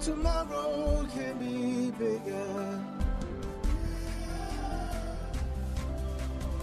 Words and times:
tomorrow 0.00 1.06
can 1.14 1.38
be 1.38 1.90
bigger. 1.92 2.80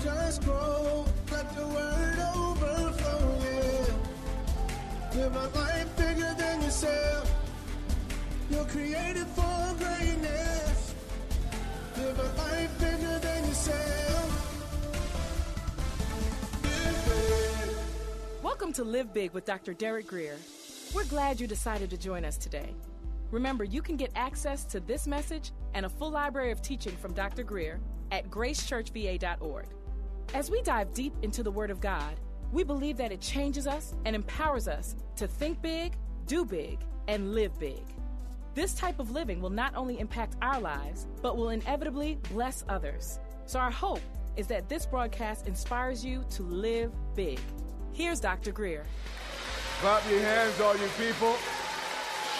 Just 0.03 0.43
grow, 0.43 1.05
let 1.31 1.55
the 1.55 1.67
word 1.67 2.19
overflow, 2.35 3.39
yeah. 3.43 3.85
Live 5.15 5.35
a 5.35 5.47
life 5.57 5.97
bigger 5.97 6.35
than 6.37 6.61
yourself. 6.61 7.31
You're 8.49 8.65
created 8.65 9.27
for 9.27 9.75
greatness. 9.77 10.93
Live 11.97 12.19
a 12.19 12.33
life 12.37 12.79
bigger 12.79 13.19
than 13.19 13.47
yourself. 13.47 14.01
Welcome 18.43 18.73
to 18.73 18.83
Live 18.83 19.13
Big 19.13 19.31
with 19.31 19.45
Dr. 19.45 19.73
Derek 19.73 20.07
Grier. 20.07 20.37
We're 20.93 21.05
glad 21.05 21.39
you 21.39 21.47
decided 21.47 21.89
to 21.91 21.97
join 21.97 22.25
us 22.25 22.37
today. 22.37 22.73
Remember, 23.31 23.63
you 23.63 23.81
can 23.81 23.95
get 23.95 24.11
access 24.15 24.65
to 24.65 24.79
this 24.79 25.07
message 25.07 25.51
and 25.73 25.85
a 25.85 25.89
full 25.89 26.11
library 26.11 26.51
of 26.51 26.61
teaching 26.61 26.95
from 26.97 27.13
Dr. 27.13 27.43
Grier 27.43 27.79
at 28.11 28.29
gracechurchva.org. 28.29 29.67
As 30.33 30.51
we 30.51 30.61
dive 30.61 30.93
deep 30.93 31.13
into 31.21 31.41
the 31.43 31.51
Word 31.51 31.71
of 31.71 31.79
God, 31.79 32.19
we 32.51 32.63
believe 32.63 32.97
that 32.97 33.11
it 33.11 33.21
changes 33.21 33.67
us 33.67 33.95
and 34.05 34.15
empowers 34.15 34.67
us 34.67 34.95
to 35.15 35.27
think 35.27 35.61
big, 35.61 35.93
do 36.27 36.45
big, 36.45 36.79
and 37.07 37.33
live 37.33 37.57
big. 37.57 37.83
This 38.53 38.73
type 38.73 38.99
of 38.99 39.11
living 39.11 39.41
will 39.41 39.49
not 39.49 39.75
only 39.75 39.99
impact 39.99 40.35
our 40.41 40.59
lives, 40.59 41.07
but 41.21 41.37
will 41.37 41.49
inevitably 41.49 42.19
bless 42.29 42.65
others. 42.67 43.19
So, 43.45 43.59
our 43.59 43.71
hope 43.71 44.01
is 44.35 44.47
that 44.47 44.67
this 44.67 44.85
broadcast 44.85 45.47
inspires 45.47 46.03
you 46.03 46.25
to 46.31 46.43
live 46.43 46.91
big. 47.15 47.39
Here's 47.93 48.19
Dr. 48.19 48.51
Grier. 48.51 48.85
Clap 49.79 50.09
your 50.09 50.19
hands, 50.19 50.59
all 50.59 50.77
you 50.77 50.87
people. 50.97 51.35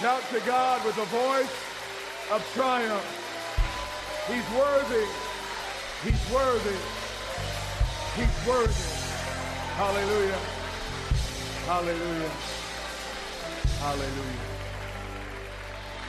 Shout 0.02 0.24
to 0.32 0.40
God 0.48 0.84
with 0.84 0.98
a 0.98 1.06
voice 1.06 1.54
of 2.32 2.44
triumph. 2.56 3.06
He's 4.28 4.50
worthy. 4.58 5.06
He's 6.04 6.34
worthy. 6.34 6.76
He's 8.16 8.48
worthy. 8.48 8.74
Hallelujah. 9.76 10.40
Hallelujah. 11.68 12.32
Hallelujah. 13.78 14.40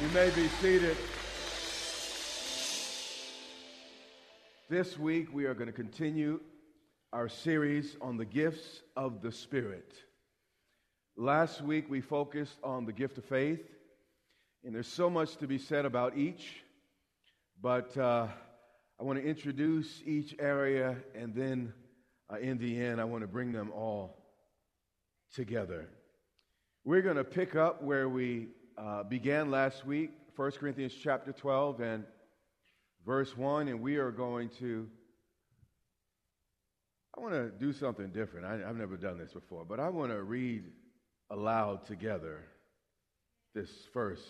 You 0.00 0.08
may 0.14 0.30
be 0.30 0.48
seated. 0.62 0.96
This 4.70 4.98
week 4.98 5.34
we 5.34 5.44
are 5.44 5.52
going 5.52 5.66
to 5.66 5.70
continue 5.70 6.40
our 7.12 7.28
series 7.28 7.98
on 8.00 8.16
the 8.16 8.24
gifts 8.24 8.80
of 8.96 9.20
the 9.20 9.30
Spirit. 9.30 9.92
Last 11.14 11.60
week 11.60 11.90
we 11.90 12.00
focused 12.00 12.56
on 12.64 12.86
the 12.86 12.92
gift 12.94 13.18
of 13.18 13.26
faith. 13.26 13.60
And 14.64 14.72
there's 14.72 14.86
so 14.86 15.10
much 15.10 15.36
to 15.38 15.48
be 15.48 15.58
said 15.58 15.84
about 15.84 16.16
each, 16.16 16.62
but 17.60 17.96
uh, 17.96 18.28
I 19.00 19.02
want 19.02 19.18
to 19.18 19.24
introduce 19.24 20.00
each 20.06 20.36
area, 20.38 20.96
and 21.16 21.34
then 21.34 21.72
uh, 22.32 22.38
in 22.38 22.58
the 22.58 22.80
end, 22.80 23.00
I 23.00 23.04
want 23.04 23.22
to 23.22 23.26
bring 23.26 23.50
them 23.50 23.72
all 23.72 24.22
together. 25.34 25.88
We're 26.84 27.02
going 27.02 27.16
to 27.16 27.24
pick 27.24 27.56
up 27.56 27.82
where 27.82 28.08
we 28.08 28.50
uh, 28.78 29.02
began 29.02 29.50
last 29.50 29.84
week, 29.84 30.12
1 30.36 30.52
Corinthians 30.52 30.94
chapter 31.02 31.32
12 31.32 31.80
and 31.80 32.04
verse 33.04 33.36
1, 33.36 33.66
and 33.66 33.80
we 33.80 33.96
are 33.96 34.12
going 34.12 34.48
to. 34.60 34.88
I 37.18 37.20
want 37.20 37.34
to 37.34 37.50
do 37.50 37.72
something 37.72 38.10
different. 38.10 38.46
I, 38.46 38.68
I've 38.68 38.76
never 38.76 38.96
done 38.96 39.18
this 39.18 39.32
before, 39.32 39.64
but 39.64 39.80
I 39.80 39.88
want 39.88 40.12
to 40.12 40.22
read 40.22 40.66
aloud 41.30 41.84
together 41.84 42.44
this 43.54 43.68
first 43.92 44.22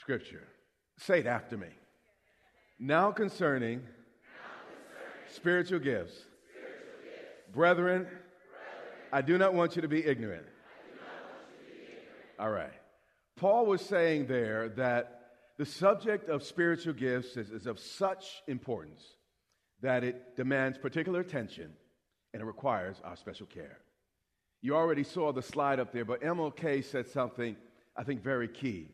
scripture. 0.00 0.46
Say 0.98 1.20
it 1.20 1.26
after 1.26 1.56
me. 1.56 1.68
Now 2.78 3.10
concerning, 3.10 3.82
spiritual, 5.32 5.80
gifts. 5.80 6.14
Brethren, 7.52 8.06
I 9.12 9.22
do 9.22 9.38
not 9.38 9.54
want 9.54 9.76
you 9.76 9.82
to 9.82 9.88
be 9.88 10.04
ignorant. 10.04 10.46
All 12.38 12.50
right. 12.50 12.72
Paul 13.36 13.66
was 13.66 13.80
saying 13.80 14.26
there 14.26 14.68
that 14.70 15.32
the 15.58 15.66
subject 15.66 16.28
of 16.28 16.42
spiritual 16.42 16.92
gifts 16.92 17.36
is, 17.36 17.50
is 17.50 17.66
of 17.66 17.78
such 17.78 18.42
importance 18.46 19.02
that 19.80 20.04
it 20.04 20.36
demands 20.36 20.78
particular 20.78 21.20
attention 21.20 21.72
and 22.32 22.42
it 22.42 22.46
requires 22.46 23.00
our 23.04 23.16
special 23.16 23.46
care. 23.46 23.78
You 24.60 24.76
already 24.76 25.04
saw 25.04 25.32
the 25.32 25.42
slide 25.42 25.80
up 25.80 25.92
there, 25.92 26.04
but 26.04 26.20
MLK 26.20 26.84
said 26.84 27.08
something 27.08 27.56
I 27.96 28.04
think 28.04 28.22
very 28.22 28.46
key. 28.46 28.90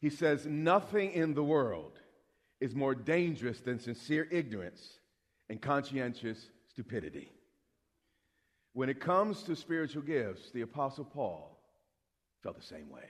He 0.00 0.10
says, 0.10 0.46
Nothing 0.46 1.12
in 1.12 1.34
the 1.34 1.44
world 1.44 1.98
is 2.60 2.74
more 2.74 2.94
dangerous 2.94 3.60
than 3.60 3.78
sincere 3.78 4.26
ignorance 4.30 4.98
and 5.48 5.60
conscientious 5.60 6.48
stupidity. 6.68 7.32
When 8.72 8.88
it 8.88 9.00
comes 9.00 9.42
to 9.44 9.56
spiritual 9.56 10.02
gifts, 10.02 10.50
the 10.52 10.62
Apostle 10.62 11.04
Paul 11.04 11.60
felt 12.42 12.56
the 12.56 12.64
same 12.64 12.88
way. 12.88 13.08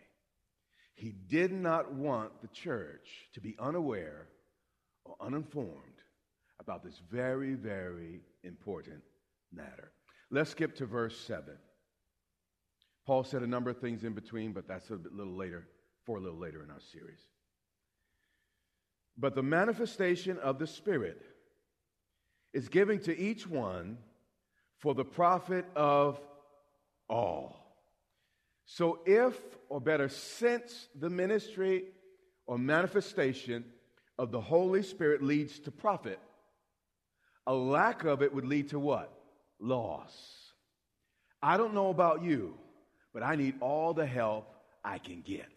He 0.94 1.12
did 1.28 1.52
not 1.52 1.92
want 1.92 2.42
the 2.42 2.48
church 2.48 3.08
to 3.34 3.40
be 3.40 3.56
unaware 3.58 4.26
or 5.04 5.16
uninformed 5.20 6.02
about 6.58 6.84
this 6.84 7.00
very, 7.10 7.54
very 7.54 8.20
important 8.42 9.02
matter. 9.52 9.92
Let's 10.30 10.50
skip 10.50 10.76
to 10.76 10.86
verse 10.86 11.18
7. 11.20 11.56
Paul 13.06 13.24
said 13.24 13.42
a 13.42 13.46
number 13.46 13.70
of 13.70 13.78
things 13.78 14.04
in 14.04 14.12
between, 14.12 14.52
but 14.52 14.68
that's 14.68 14.90
a 14.90 14.98
little 15.12 15.36
later 15.36 15.66
for 16.04 16.18
a 16.18 16.20
little 16.20 16.38
later 16.38 16.62
in 16.62 16.70
our 16.70 16.80
series. 16.92 17.20
But 19.16 19.34
the 19.34 19.42
manifestation 19.42 20.38
of 20.38 20.58
the 20.58 20.66
Spirit 20.66 21.20
is 22.52 22.68
given 22.68 23.00
to 23.00 23.16
each 23.18 23.46
one 23.46 23.98
for 24.78 24.94
the 24.94 25.04
profit 25.04 25.66
of 25.76 26.20
all. 27.08 27.56
So, 28.64 29.00
if, 29.04 29.38
or 29.68 29.80
better, 29.80 30.08
since 30.08 30.88
the 30.98 31.10
ministry 31.10 31.84
or 32.46 32.56
manifestation 32.56 33.64
of 34.18 34.30
the 34.30 34.40
Holy 34.40 34.82
Spirit 34.82 35.22
leads 35.22 35.58
to 35.60 35.70
profit, 35.70 36.20
a 37.46 37.54
lack 37.54 38.04
of 38.04 38.22
it 38.22 38.32
would 38.32 38.46
lead 38.46 38.68
to 38.68 38.78
what? 38.78 39.20
loss. 39.60 40.12
I 41.42 41.56
don't 41.56 41.74
know 41.74 41.90
about 41.90 42.22
you, 42.22 42.54
but 43.12 43.22
I 43.22 43.36
need 43.36 43.54
all 43.60 43.94
the 43.94 44.06
help 44.06 44.54
I 44.84 44.98
can 44.98 45.22
get. 45.22 45.50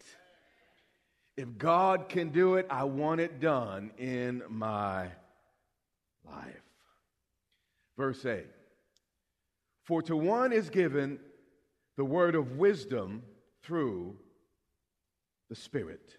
If 1.36 1.58
God 1.58 2.08
can 2.08 2.30
do 2.30 2.54
it, 2.54 2.66
I 2.70 2.84
want 2.84 3.20
it 3.20 3.40
done 3.40 3.90
in 3.98 4.42
my 4.48 5.08
life. 6.24 6.62
Verse 7.96 8.24
8 8.24 8.46
For 9.84 10.02
to 10.02 10.16
one 10.16 10.52
is 10.52 10.70
given 10.70 11.18
the 11.96 12.04
word 12.04 12.34
of 12.34 12.52
wisdom 12.52 13.22
through 13.62 14.16
the 15.48 15.56
Spirit. 15.56 16.16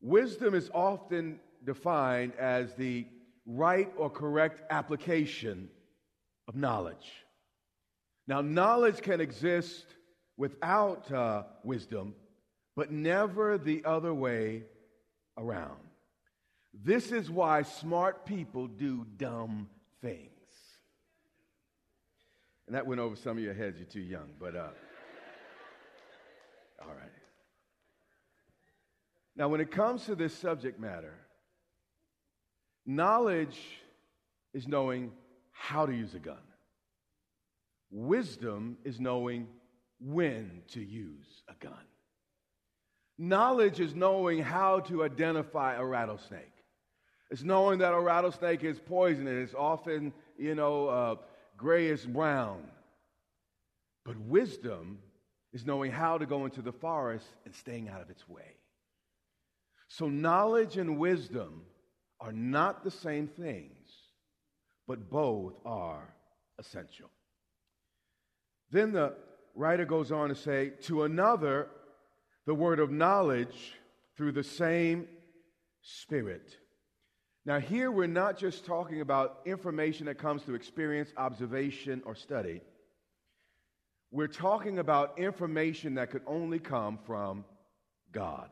Wisdom 0.00 0.54
is 0.54 0.70
often 0.74 1.40
defined 1.64 2.34
as 2.38 2.74
the 2.74 3.06
right 3.46 3.90
or 3.96 4.10
correct 4.10 4.62
application 4.70 5.68
of 6.46 6.56
knowledge. 6.56 7.24
Now, 8.26 8.40
knowledge 8.40 9.02
can 9.02 9.20
exist 9.20 9.86
without 10.36 11.10
uh, 11.12 11.44
wisdom, 11.62 12.14
but 12.76 12.90
never 12.90 13.58
the 13.58 13.84
other 13.84 14.12
way 14.12 14.64
around. 15.36 15.78
This 16.72 17.12
is 17.12 17.30
why 17.30 17.62
smart 17.62 18.26
people 18.26 18.66
do 18.66 19.06
dumb 19.16 19.68
things. 20.02 20.30
And 22.66 22.74
that 22.74 22.86
went 22.86 23.00
over 23.00 23.14
some 23.14 23.36
of 23.36 23.44
your 23.44 23.54
heads, 23.54 23.78
you're 23.78 23.86
too 23.86 24.00
young, 24.00 24.30
but 24.40 24.56
uh, 24.56 24.68
all 26.80 26.88
right. 26.88 27.10
Now, 29.36 29.48
when 29.48 29.60
it 29.60 29.70
comes 29.70 30.06
to 30.06 30.14
this 30.14 30.34
subject 30.34 30.80
matter, 30.80 31.14
knowledge 32.86 33.58
is 34.52 34.66
knowing 34.66 35.12
how 35.52 35.86
to 35.86 35.92
use 35.92 36.14
a 36.14 36.18
gun, 36.18 36.36
wisdom 37.90 38.78
is 38.84 38.98
knowing 38.98 39.46
when 40.00 40.62
to 40.68 40.80
use 40.80 41.42
a 41.48 41.54
gun. 41.64 41.74
Knowledge 43.18 43.80
is 43.80 43.94
knowing 43.94 44.42
how 44.42 44.80
to 44.80 45.04
identify 45.04 45.74
a 45.74 45.84
rattlesnake. 45.84 46.52
It's 47.30 47.42
knowing 47.42 47.78
that 47.78 47.94
a 47.94 48.00
rattlesnake 48.00 48.64
is 48.64 48.78
poisonous. 48.78 49.48
It's 49.48 49.54
often, 49.54 50.12
you 50.36 50.54
know, 50.54 50.88
uh, 50.88 51.16
grayish 51.56 52.04
brown. 52.04 52.62
But 54.04 54.18
wisdom 54.18 54.98
is 55.52 55.64
knowing 55.64 55.92
how 55.92 56.18
to 56.18 56.26
go 56.26 56.44
into 56.44 56.60
the 56.60 56.72
forest 56.72 57.26
and 57.44 57.54
staying 57.54 57.88
out 57.88 58.02
of 58.02 58.10
its 58.10 58.28
way. 58.28 58.56
So, 59.88 60.08
knowledge 60.08 60.76
and 60.76 60.98
wisdom 60.98 61.62
are 62.20 62.32
not 62.32 62.82
the 62.82 62.90
same 62.90 63.28
things, 63.28 63.88
but 64.88 65.08
both 65.08 65.54
are 65.64 66.14
essential. 66.58 67.10
Then 68.70 68.92
the 68.92 69.14
writer 69.54 69.84
goes 69.84 70.10
on 70.10 70.30
to 70.30 70.34
say, 70.34 70.70
To 70.82 71.04
another, 71.04 71.68
the 72.46 72.54
word 72.54 72.80
of 72.80 72.90
knowledge 72.90 73.74
through 74.16 74.32
the 74.32 74.44
same 74.44 75.08
Spirit. 75.86 76.56
Now, 77.44 77.60
here 77.60 77.92
we're 77.92 78.06
not 78.06 78.38
just 78.38 78.64
talking 78.64 79.02
about 79.02 79.40
information 79.44 80.06
that 80.06 80.16
comes 80.16 80.42
through 80.42 80.54
experience, 80.54 81.12
observation, 81.18 82.02
or 82.06 82.14
study. 82.14 82.62
We're 84.10 84.28
talking 84.28 84.78
about 84.78 85.18
information 85.18 85.96
that 85.96 86.10
could 86.10 86.22
only 86.26 86.58
come 86.58 86.98
from 87.04 87.44
God. 88.12 88.48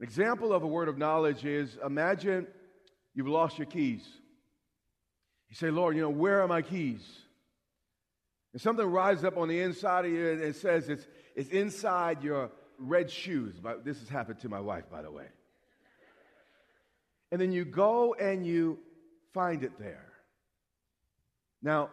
An 0.00 0.04
example 0.04 0.54
of 0.54 0.62
a 0.62 0.66
word 0.66 0.88
of 0.88 0.96
knowledge 0.96 1.44
is 1.44 1.76
imagine 1.84 2.46
you've 3.14 3.28
lost 3.28 3.58
your 3.58 3.66
keys. 3.66 4.06
You 5.50 5.56
say, 5.56 5.70
Lord, 5.70 5.94
you 5.94 6.02
know, 6.02 6.10
where 6.10 6.40
are 6.40 6.48
my 6.48 6.62
keys? 6.62 7.02
And 8.54 8.62
something 8.62 8.86
rises 8.86 9.24
up 9.24 9.36
on 9.36 9.48
the 9.48 9.60
inside 9.60 10.06
of 10.06 10.12
you 10.12 10.42
and 10.42 10.56
says 10.56 10.88
it's, 10.88 11.06
it's 11.36 11.50
inside 11.50 12.22
your 12.22 12.50
red 12.78 13.10
shoes. 13.10 13.54
This 13.84 13.98
has 13.98 14.08
happened 14.08 14.40
to 14.40 14.48
my 14.48 14.60
wife, 14.60 14.84
by 14.90 15.02
the 15.02 15.10
way. 15.10 15.26
And 17.32 17.40
then 17.40 17.52
you 17.52 17.64
go 17.64 18.14
and 18.14 18.46
you 18.46 18.78
find 19.32 19.64
it 19.64 19.72
there. 19.78 20.12
Now, 21.62 21.90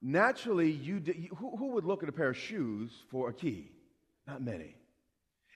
naturally, 0.00 0.70
you, 0.70 1.02
who, 1.36 1.56
who 1.56 1.66
would 1.68 1.84
look 1.84 2.02
at 2.02 2.08
a 2.08 2.12
pair 2.12 2.30
of 2.30 2.36
shoes 2.36 2.90
for 3.10 3.28
a 3.28 3.32
key? 3.32 3.70
Not 4.26 4.42
many. 4.42 4.74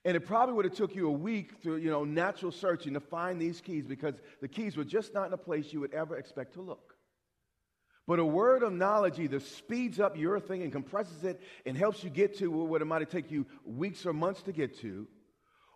And 0.04 0.16
it 0.16 0.20
probably 0.20 0.54
would 0.54 0.64
have 0.66 0.74
took 0.74 0.94
you 0.94 1.08
a 1.08 1.12
week 1.12 1.60
through, 1.62 1.78
you 1.78 1.90
know, 1.90 2.04
natural 2.04 2.52
searching 2.52 2.94
to 2.94 3.00
find 3.00 3.40
these 3.40 3.60
keys 3.60 3.86
because 3.86 4.14
the 4.40 4.46
keys 4.46 4.76
were 4.76 4.84
just 4.84 5.12
not 5.12 5.26
in 5.26 5.32
a 5.32 5.38
place 5.38 5.72
you 5.72 5.80
would 5.80 5.92
ever 5.92 6.16
expect 6.16 6.54
to 6.54 6.60
look. 6.60 6.94
But 8.06 8.20
a 8.20 8.25
word 8.25 8.62
of 8.62 8.73
knowledge 8.73 9.19
either 9.19 9.41
speeds 9.41 9.99
up 9.99 10.17
your 10.17 10.38
thing 10.38 10.62
and 10.62 10.70
compresses 10.70 11.25
it 11.25 11.41
and 11.64 11.76
helps 11.76 12.05
you 12.05 12.11
get 12.11 12.38
to 12.38 12.50
what 12.50 12.81
it 12.81 12.85
might 12.85 13.08
take 13.11 13.31
you 13.31 13.47
weeks 13.64 14.06
or 14.06 14.12
months 14.12 14.43
to 14.43 14.53
get 14.53 14.79
to, 14.81 15.08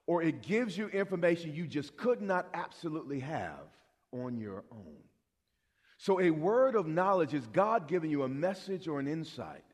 or 0.06 0.23
it 0.23 0.43
gives 0.43 0.79
you 0.79 0.88
information 0.88 1.55
you 1.55 1.67
just 1.67 1.97
could 1.97 2.23
not 2.23 2.47
absolutely 2.55 3.21
have 3.21 3.67
on 4.12 4.38
your 4.38 4.65
own. 4.71 4.97
So, 5.99 6.21
a 6.21 6.31
word 6.31 6.77
of 6.77 6.87
knowledge 6.87 7.35
is 7.35 7.47
God 7.49 7.88
giving 7.88 8.11
you 8.11 8.23
a 8.23 8.29
message 8.29 8.88
or 8.88 9.00
an 9.00 9.09
insight 9.09 9.65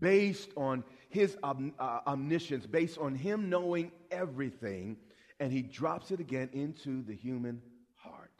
based 0.00 0.50
on 0.56 0.84
His 1.10 1.36
om- 1.42 1.74
uh, 1.78 2.00
omniscience, 2.06 2.66
based 2.66 2.96
on 2.96 3.14
Him 3.14 3.50
knowing 3.50 3.90
everything, 4.10 4.96
and 5.40 5.52
He 5.52 5.62
drops 5.62 6.10
it 6.10 6.20
again 6.20 6.48
into 6.52 7.02
the 7.02 7.14
human 7.14 7.60
heart. 7.96 8.30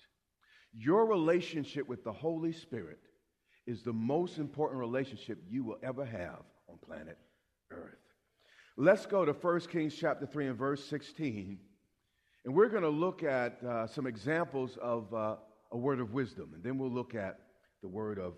Your 0.73 1.05
relationship 1.06 1.89
with 1.89 2.03
the 2.03 2.12
Holy 2.12 2.53
Spirit 2.53 3.00
is 3.67 3.82
the 3.82 3.93
most 3.93 4.38
important 4.38 4.81
relationship 4.81 5.38
you 5.49 5.64
will 5.64 5.79
ever 5.82 6.05
have 6.05 6.43
on 6.69 6.79
planet 6.85 7.19
Earth. 7.70 7.97
Let's 8.76 9.06
go 9.06 9.25
to 9.25 9.32
1 9.32 9.61
Kings 9.61 9.94
chapter 9.94 10.26
3 10.26 10.49
and 10.49 10.59
verse 10.59 10.85
16. 10.87 11.59
And 12.44 12.55
we're 12.55 12.69
going 12.69 12.82
to 12.82 12.88
look 12.88 13.23
at 13.23 13.62
uh, 13.62 13.87
some 13.87 14.06
examples 14.06 14.76
of 14.81 15.12
uh, 15.14 15.37
a 15.70 15.76
word 15.76 16.00
of 16.00 16.12
wisdom, 16.12 16.50
and 16.55 16.62
then 16.62 16.79
we'll 16.79 16.91
look 16.91 17.14
at 17.14 17.38
the 17.82 17.88
word 17.88 18.19
of 18.19 18.35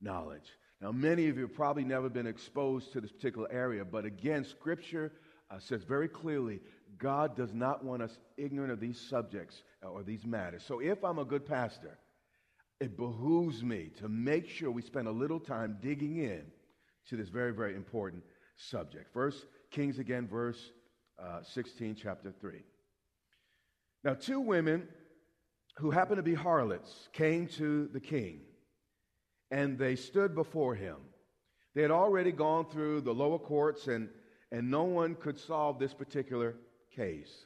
knowledge. 0.00 0.48
Now, 0.80 0.92
many 0.92 1.28
of 1.28 1.36
you 1.36 1.42
have 1.42 1.54
probably 1.54 1.84
never 1.84 2.08
been 2.08 2.26
exposed 2.26 2.92
to 2.92 3.00
this 3.00 3.12
particular 3.12 3.50
area, 3.50 3.84
but 3.84 4.04
again, 4.04 4.44
Scripture 4.44 5.12
uh, 5.50 5.58
says 5.58 5.82
very 5.82 6.08
clearly 6.08 6.60
God 6.96 7.36
does 7.36 7.52
not 7.52 7.84
want 7.84 8.02
us 8.02 8.18
ignorant 8.36 8.72
of 8.72 8.80
these 8.80 9.00
subjects 9.00 9.62
or 9.82 10.02
these 10.02 10.24
matters. 10.24 10.62
So, 10.64 10.80
if 10.80 11.04
I'm 11.04 11.18
a 11.18 11.24
good 11.24 11.44
pastor, 11.44 11.98
it 12.80 12.96
behooves 12.96 13.62
me 13.62 13.90
to 13.98 14.08
make 14.08 14.48
sure 14.48 14.70
we 14.70 14.80
spend 14.82 15.06
a 15.06 15.12
little 15.12 15.38
time 15.38 15.76
digging 15.82 16.16
in 16.16 16.42
to 17.08 17.16
this 17.16 17.28
very, 17.28 17.52
very 17.52 17.76
important 17.76 18.22
subject. 18.56 19.12
First 19.12 19.46
Kings 19.70 19.98
again, 19.98 20.26
verse 20.26 20.72
uh, 21.22 21.42
16, 21.42 21.94
chapter 21.94 22.32
3. 22.40 22.62
Now, 24.02 24.14
two 24.14 24.40
women 24.40 24.88
who 25.76 25.90
happened 25.90 26.16
to 26.16 26.22
be 26.22 26.34
harlots 26.34 27.08
came 27.12 27.46
to 27.48 27.88
the 27.88 28.00
king, 28.00 28.40
and 29.50 29.78
they 29.78 29.94
stood 29.94 30.34
before 30.34 30.74
him. 30.74 30.96
They 31.74 31.82
had 31.82 31.90
already 31.90 32.32
gone 32.32 32.64
through 32.64 33.02
the 33.02 33.12
lower 33.12 33.38
courts, 33.38 33.88
and, 33.88 34.08
and 34.50 34.70
no 34.70 34.84
one 34.84 35.14
could 35.16 35.38
solve 35.38 35.78
this 35.78 35.92
particular 35.92 36.56
case. 36.96 37.44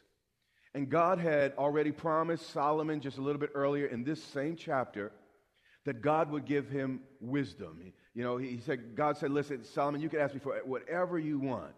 And 0.74 0.88
God 0.88 1.18
had 1.18 1.54
already 1.58 1.90
promised 1.90 2.50
Solomon 2.50 3.00
just 3.00 3.18
a 3.18 3.22
little 3.22 3.40
bit 3.40 3.50
earlier 3.54 3.86
in 3.86 4.04
this 4.04 4.22
same 4.22 4.56
chapter 4.56 5.12
that 5.84 6.00
God 6.00 6.30
would 6.30 6.44
give 6.44 6.68
him 6.68 7.00
wisdom. 7.20 7.92
You 8.14 8.22
know, 8.22 8.36
he 8.36 8.58
said, 8.58 8.94
God 8.94 9.16
said, 9.16 9.30
listen, 9.30 9.64
Solomon, 9.64 10.00
you 10.00 10.08
can 10.08 10.20
ask 10.20 10.34
me 10.34 10.40
for 10.40 10.56
whatever 10.64 11.18
you 11.18 11.38
want. 11.38 11.74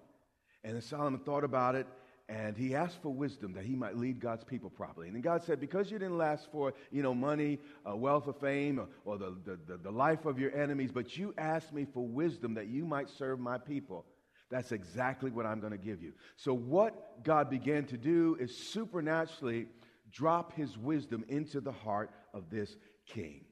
And 0.64 0.74
then 0.74 0.82
Solomon 0.82 1.20
thought 1.20 1.44
about 1.44 1.74
it 1.74 1.86
and 2.28 2.56
he 2.56 2.74
asked 2.74 3.00
for 3.02 3.10
wisdom 3.10 3.52
that 3.52 3.64
he 3.64 3.76
might 3.76 3.96
lead 3.96 4.18
God's 4.18 4.42
people 4.42 4.68
properly. 4.68 5.06
And 5.06 5.14
then 5.14 5.22
God 5.22 5.44
said, 5.44 5.60
because 5.60 5.90
you 5.92 5.98
didn't 5.98 6.20
ask 6.20 6.50
for, 6.50 6.74
you 6.90 7.02
know, 7.02 7.14
money, 7.14 7.60
uh, 7.88 7.94
wealth 7.94 8.26
or 8.26 8.32
fame, 8.32 8.80
or, 8.80 8.88
or 9.04 9.16
the, 9.16 9.36
the, 9.44 9.58
the, 9.66 9.76
the 9.76 9.90
life 9.90 10.26
of 10.26 10.38
your 10.38 10.54
enemies, 10.56 10.90
but 10.92 11.16
you 11.16 11.32
asked 11.38 11.72
me 11.72 11.84
for 11.84 12.04
wisdom 12.04 12.54
that 12.54 12.66
you 12.66 12.84
might 12.84 13.08
serve 13.10 13.38
my 13.38 13.58
people. 13.58 14.04
That's 14.50 14.72
exactly 14.72 15.30
what 15.30 15.46
I'm 15.46 15.60
going 15.60 15.72
to 15.72 15.78
give 15.78 16.02
you. 16.02 16.12
So, 16.36 16.52
what 16.52 17.22
God 17.24 17.50
began 17.50 17.84
to 17.86 17.96
do 17.96 18.36
is 18.40 18.56
supernaturally 18.56 19.66
drop 20.12 20.52
his 20.54 20.78
wisdom 20.78 21.24
into 21.28 21.60
the 21.60 21.72
heart 21.72 22.10
of 22.32 22.48
this 22.50 22.76
king. 23.06 23.44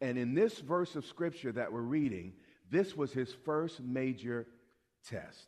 And 0.00 0.18
in 0.18 0.34
this 0.34 0.58
verse 0.58 0.96
of 0.96 1.06
scripture 1.06 1.52
that 1.52 1.72
we're 1.72 1.80
reading, 1.80 2.34
this 2.70 2.96
was 2.96 3.12
his 3.12 3.32
first 3.44 3.80
major 3.80 4.46
test. 5.08 5.46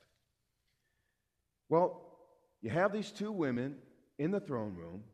Well, 1.68 2.02
you 2.62 2.70
have 2.70 2.92
these 2.92 3.10
two 3.10 3.32
women 3.32 3.76
in 4.18 4.30
the 4.30 4.40
throne 4.40 4.74
room, 4.74 5.04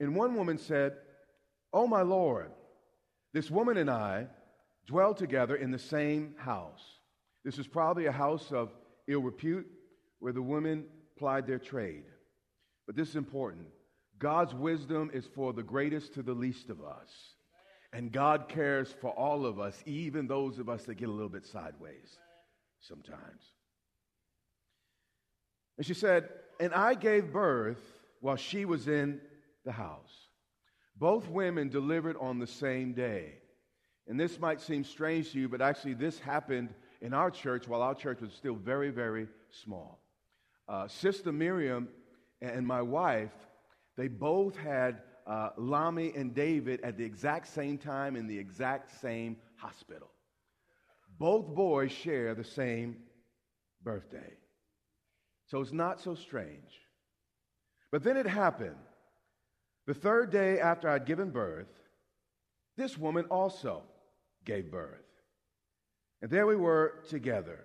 and 0.00 0.14
one 0.14 0.34
woman 0.34 0.58
said, 0.58 0.96
Oh, 1.72 1.86
my 1.86 2.02
Lord, 2.02 2.50
this 3.32 3.50
woman 3.50 3.76
and 3.76 3.90
I 3.90 4.26
dwell 4.86 5.14
together 5.14 5.56
in 5.56 5.70
the 5.70 5.78
same 5.78 6.34
house. 6.38 6.82
This 7.44 7.58
is 7.58 7.66
probably 7.66 8.06
a 8.06 8.12
house 8.12 8.52
of 8.52 8.70
ill 9.06 9.20
repute 9.20 9.66
where 10.18 10.32
the 10.32 10.42
women 10.42 10.84
plied 11.18 11.46
their 11.46 11.58
trade. 11.58 12.04
But 12.86 12.96
this 12.96 13.10
is 13.10 13.16
important 13.16 13.66
God's 14.18 14.54
wisdom 14.54 15.10
is 15.12 15.26
for 15.26 15.52
the 15.52 15.62
greatest 15.62 16.14
to 16.14 16.22
the 16.22 16.34
least 16.34 16.70
of 16.70 16.82
us. 16.82 17.34
And 17.92 18.12
God 18.12 18.48
cares 18.48 18.94
for 19.00 19.10
all 19.10 19.46
of 19.46 19.58
us, 19.58 19.82
even 19.86 20.26
those 20.26 20.58
of 20.58 20.68
us 20.68 20.84
that 20.84 20.96
get 20.96 21.08
a 21.08 21.12
little 21.12 21.28
bit 21.28 21.46
sideways 21.46 22.18
sometimes. 22.80 23.42
And 25.76 25.86
she 25.86 25.94
said, 25.94 26.28
And 26.60 26.74
I 26.74 26.94
gave 26.94 27.32
birth 27.32 27.80
while 28.20 28.36
she 28.36 28.64
was 28.64 28.88
in 28.88 29.20
the 29.64 29.72
house. 29.72 30.28
Both 30.96 31.28
women 31.28 31.68
delivered 31.68 32.16
on 32.20 32.38
the 32.38 32.46
same 32.46 32.92
day. 32.92 33.34
And 34.08 34.18
this 34.18 34.40
might 34.40 34.60
seem 34.60 34.84
strange 34.84 35.32
to 35.32 35.38
you, 35.38 35.48
but 35.48 35.60
actually, 35.60 35.94
this 35.94 36.18
happened 36.18 36.74
in 37.00 37.14
our 37.14 37.30
church 37.30 37.68
while 37.68 37.82
our 37.82 37.94
church 37.94 38.20
was 38.20 38.32
still 38.32 38.54
very, 38.54 38.90
very 38.90 39.28
small. 39.50 40.00
Uh, 40.68 40.88
Sister 40.88 41.30
Miriam 41.30 41.88
and 42.40 42.66
my 42.66 42.82
wife, 42.82 43.32
they 43.96 44.08
both 44.08 44.56
had 44.56 45.02
uh, 45.28 45.50
Lami 45.58 46.12
and 46.16 46.34
David 46.34 46.80
at 46.82 46.96
the 46.96 47.04
exact 47.04 47.48
same 47.48 47.76
time 47.76 48.16
in 48.16 48.26
the 48.26 48.38
exact 48.38 49.00
same 49.00 49.36
hospital. 49.56 50.10
Both 51.18 51.54
boys 51.54 51.92
share 51.92 52.34
the 52.34 52.44
same 52.44 52.96
birthday. 53.82 54.32
So 55.46 55.60
it's 55.60 55.72
not 55.72 56.00
so 56.00 56.14
strange. 56.14 56.80
But 57.90 58.02
then 58.02 58.16
it 58.16 58.26
happened. 58.26 58.76
The 59.86 59.94
third 59.94 60.30
day 60.30 60.60
after 60.60 60.88
I'd 60.88 61.06
given 61.06 61.30
birth, 61.30 61.68
this 62.76 62.96
woman 62.96 63.24
also 63.26 63.82
gave 64.44 64.70
birth. 64.70 65.04
And 66.22 66.30
there 66.30 66.46
we 66.46 66.56
were 66.56 67.02
together. 67.08 67.64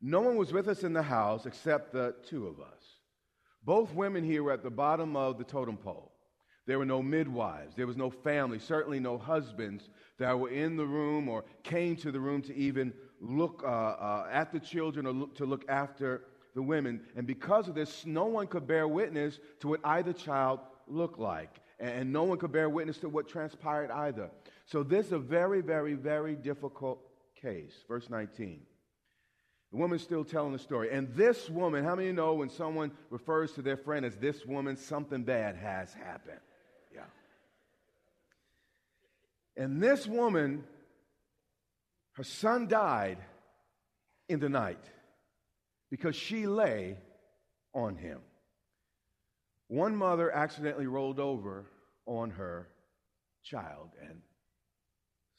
No 0.00 0.20
one 0.20 0.36
was 0.36 0.52
with 0.52 0.68
us 0.68 0.82
in 0.82 0.92
the 0.92 1.02
house 1.02 1.46
except 1.46 1.92
the 1.92 2.14
two 2.26 2.46
of 2.46 2.60
us. 2.60 2.82
Both 3.62 3.94
women 3.94 4.24
here 4.24 4.42
were 4.42 4.52
at 4.52 4.62
the 4.62 4.70
bottom 4.70 5.16
of 5.16 5.38
the 5.38 5.44
totem 5.44 5.76
pole. 5.76 6.13
There 6.66 6.78
were 6.78 6.86
no 6.86 7.02
midwives. 7.02 7.74
There 7.74 7.86
was 7.86 7.96
no 7.96 8.10
family, 8.10 8.58
certainly 8.58 8.98
no 8.98 9.18
husbands 9.18 9.90
that 10.18 10.38
were 10.38 10.48
in 10.48 10.76
the 10.76 10.86
room 10.86 11.28
or 11.28 11.44
came 11.62 11.96
to 11.96 12.10
the 12.10 12.20
room 12.20 12.40
to 12.42 12.54
even 12.54 12.92
look 13.20 13.62
uh, 13.64 13.68
uh, 13.68 14.28
at 14.30 14.52
the 14.52 14.60
children 14.60 15.06
or 15.06 15.12
look, 15.12 15.34
to 15.36 15.44
look 15.44 15.64
after 15.68 16.22
the 16.54 16.62
women. 16.62 17.00
And 17.16 17.26
because 17.26 17.68
of 17.68 17.74
this, 17.74 18.06
no 18.06 18.24
one 18.24 18.46
could 18.46 18.66
bear 18.66 18.88
witness 18.88 19.40
to 19.60 19.68
what 19.68 19.80
either 19.84 20.12
child 20.12 20.60
looked 20.86 21.18
like. 21.18 21.60
And 21.80 22.12
no 22.12 22.22
one 22.22 22.38
could 22.38 22.52
bear 22.52 22.70
witness 22.70 22.98
to 22.98 23.08
what 23.08 23.28
transpired 23.28 23.90
either. 23.90 24.30
So 24.64 24.82
this 24.82 25.06
is 25.06 25.12
a 25.12 25.18
very, 25.18 25.60
very, 25.60 25.94
very 25.94 26.34
difficult 26.34 27.00
case. 27.40 27.74
Verse 27.88 28.08
19. 28.08 28.60
The 29.72 29.76
woman's 29.76 30.02
still 30.02 30.24
telling 30.24 30.52
the 30.52 30.58
story. 30.58 30.90
And 30.92 31.12
this 31.14 31.50
woman, 31.50 31.84
how 31.84 31.96
many 31.96 32.12
know 32.12 32.34
when 32.34 32.48
someone 32.48 32.92
refers 33.10 33.52
to 33.54 33.62
their 33.62 33.76
friend 33.76 34.06
as 34.06 34.16
this 34.16 34.46
woman, 34.46 34.76
something 34.76 35.24
bad 35.24 35.56
has 35.56 35.92
happened? 35.92 36.38
Yeah. 36.94 37.02
And 39.56 39.82
this 39.82 40.06
woman, 40.06 40.64
her 42.14 42.24
son 42.24 42.66
died 42.66 43.18
in 44.28 44.40
the 44.40 44.48
night 44.48 44.84
because 45.90 46.16
she 46.16 46.46
lay 46.46 46.96
on 47.72 47.96
him. 47.96 48.20
One 49.68 49.96
mother 49.96 50.30
accidentally 50.30 50.86
rolled 50.86 51.20
over 51.20 51.66
on 52.06 52.30
her 52.30 52.68
child 53.42 53.90
and 54.00 54.20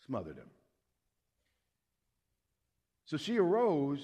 smothered 0.05 0.37
him. 0.37 0.49
So 3.05 3.17
she 3.17 3.37
arose 3.37 3.99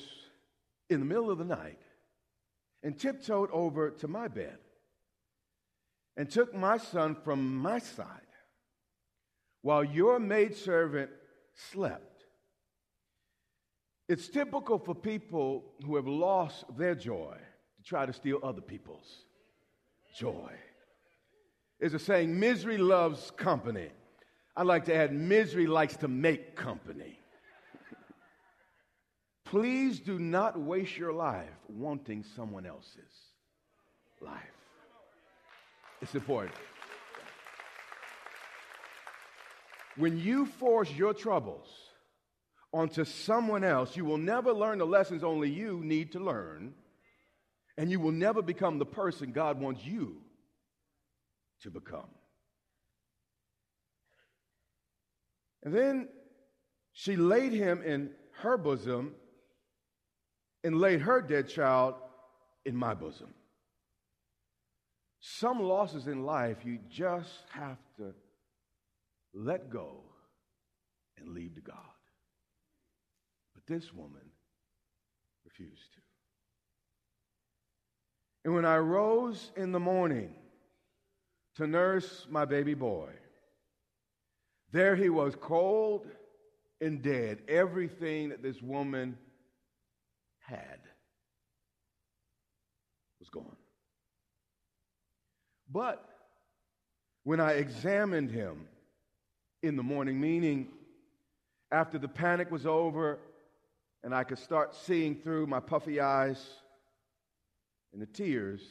in 0.89 0.99
the 0.99 1.05
middle 1.05 1.31
of 1.31 1.37
the 1.37 1.45
night 1.45 1.79
and 2.83 2.99
tiptoed 2.99 3.49
over 3.51 3.91
to 3.91 4.07
my 4.07 4.27
bed 4.27 4.57
and 6.17 6.29
took 6.29 6.53
my 6.53 6.77
son 6.77 7.15
from 7.23 7.55
my 7.57 7.79
side 7.79 8.30
while 9.61 9.83
your 9.83 10.19
maidservant 10.19 11.09
slept. 11.71 12.23
It's 14.09 14.27
typical 14.27 14.79
for 14.79 14.93
people 14.93 15.63
who 15.85 15.95
have 15.95 16.07
lost 16.07 16.65
their 16.77 16.95
joy 16.95 17.37
to 17.77 17.83
try 17.83 18.05
to 18.05 18.13
steal 18.13 18.39
other 18.43 18.61
people's 18.61 19.25
joy. 20.15 20.51
There's 21.79 21.93
a 21.93 21.99
saying, 21.99 22.39
misery 22.39 22.77
loves 22.77 23.31
company. 23.31 23.89
I'd 24.55 24.67
like 24.67 24.85
to 24.85 24.95
add, 24.95 25.13
misery 25.13 25.65
likes 25.65 25.95
to 25.97 26.07
make 26.07 26.55
company. 26.55 27.17
Please 29.45 29.99
do 29.99 30.19
not 30.19 30.59
waste 30.59 30.97
your 30.97 31.13
life 31.13 31.49
wanting 31.67 32.23
someone 32.35 32.65
else's 32.65 33.11
life. 34.21 34.39
It's 36.01 36.15
important. 36.15 36.55
When 40.01 40.17
you 40.17 40.47
force 40.47 40.89
your 40.89 41.13
troubles 41.13 41.67
onto 42.73 43.05
someone 43.05 43.63
else, 43.63 43.95
you 43.95 44.03
will 44.03 44.17
never 44.17 44.51
learn 44.51 44.79
the 44.79 44.85
lessons 44.85 45.23
only 45.23 45.51
you 45.51 45.79
need 45.83 46.13
to 46.13 46.19
learn, 46.19 46.73
and 47.77 47.91
you 47.91 47.99
will 47.99 48.11
never 48.11 48.41
become 48.41 48.79
the 48.79 48.85
person 48.85 49.31
God 49.31 49.61
wants 49.61 49.85
you 49.85 50.17
to 51.61 51.69
become. 51.69 52.09
And 55.61 55.71
then 55.71 56.09
she 56.93 57.15
laid 57.15 57.53
him 57.53 57.83
in 57.83 58.09
her 58.39 58.57
bosom 58.57 59.13
and 60.63 60.81
laid 60.81 61.01
her 61.01 61.21
dead 61.21 61.47
child 61.47 61.93
in 62.65 62.75
my 62.75 62.95
bosom. 62.95 63.35
Some 65.19 65.59
losses 65.59 66.07
in 66.07 66.25
life 66.25 66.57
you 66.65 66.79
just 66.89 67.29
have 67.51 67.77
to 67.97 68.15
let 69.33 69.69
go 69.69 70.01
and 71.17 71.29
leave 71.29 71.55
to 71.55 71.61
God. 71.61 71.75
But 73.53 73.65
this 73.67 73.93
woman 73.93 74.31
refused 75.45 75.93
to. 75.93 75.99
And 78.43 78.55
when 78.55 78.65
I 78.65 78.77
rose 78.77 79.51
in 79.55 79.71
the 79.71 79.79
morning 79.79 80.33
to 81.55 81.67
nurse 81.67 82.25
my 82.29 82.45
baby 82.45 82.73
boy, 82.73 83.09
there 84.71 84.95
he 84.95 85.09
was, 85.09 85.35
cold 85.39 86.07
and 86.79 87.01
dead. 87.01 87.41
Everything 87.47 88.29
that 88.29 88.41
this 88.41 88.61
woman 88.61 89.17
had 90.39 90.79
was 93.19 93.29
gone. 93.29 93.57
But 95.69 96.03
when 97.23 97.39
I 97.39 97.53
examined 97.53 98.31
him 98.31 98.67
in 99.63 99.75
the 99.75 99.83
morning, 99.83 100.19
meaning 100.19 100.67
after 101.71 101.97
the 101.97 102.07
panic 102.07 102.51
was 102.51 102.65
over 102.65 103.19
and 104.03 104.13
I 104.13 104.23
could 104.23 104.39
start 104.39 104.75
seeing 104.75 105.15
through 105.15 105.47
my 105.47 105.59
puffy 105.59 105.99
eyes 105.99 106.43
and 107.93 108.01
the 108.01 108.07
tears, 108.07 108.61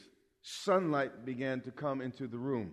sunlight 0.41 1.25
began 1.25 1.61
to 1.61 1.71
come 1.71 2.01
into 2.01 2.27
the 2.27 2.37
room. 2.37 2.71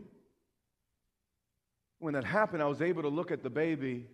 When 1.98 2.14
that 2.14 2.25
happened, 2.25 2.62
I 2.62 2.66
was 2.66 2.82
able 2.82 3.02
to 3.02 3.08
look 3.08 3.30
at 3.30 3.42
the 3.42 3.50
baby 3.50 4.06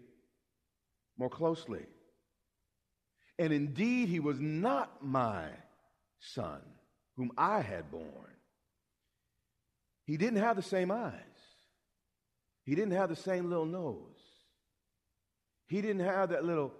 more 1.16 1.30
closely. 1.30 1.86
And 3.38 3.52
indeed, 3.52 4.08
he 4.08 4.20
was 4.20 4.40
not 4.40 5.04
my 5.04 5.46
son, 6.18 6.60
whom 7.16 7.32
I 7.36 7.60
had 7.60 7.90
born. 7.90 8.04
He 10.06 10.16
didn't 10.16 10.40
have 10.40 10.56
the 10.56 10.62
same 10.62 10.90
eyes. 10.90 11.12
He 12.64 12.74
didn't 12.74 12.92
have 12.92 13.10
the 13.10 13.16
same 13.16 13.50
little 13.50 13.66
nose. 13.66 13.98
He 15.66 15.80
didn't 15.80 16.04
have 16.04 16.30
that 16.30 16.44
little 16.44 16.72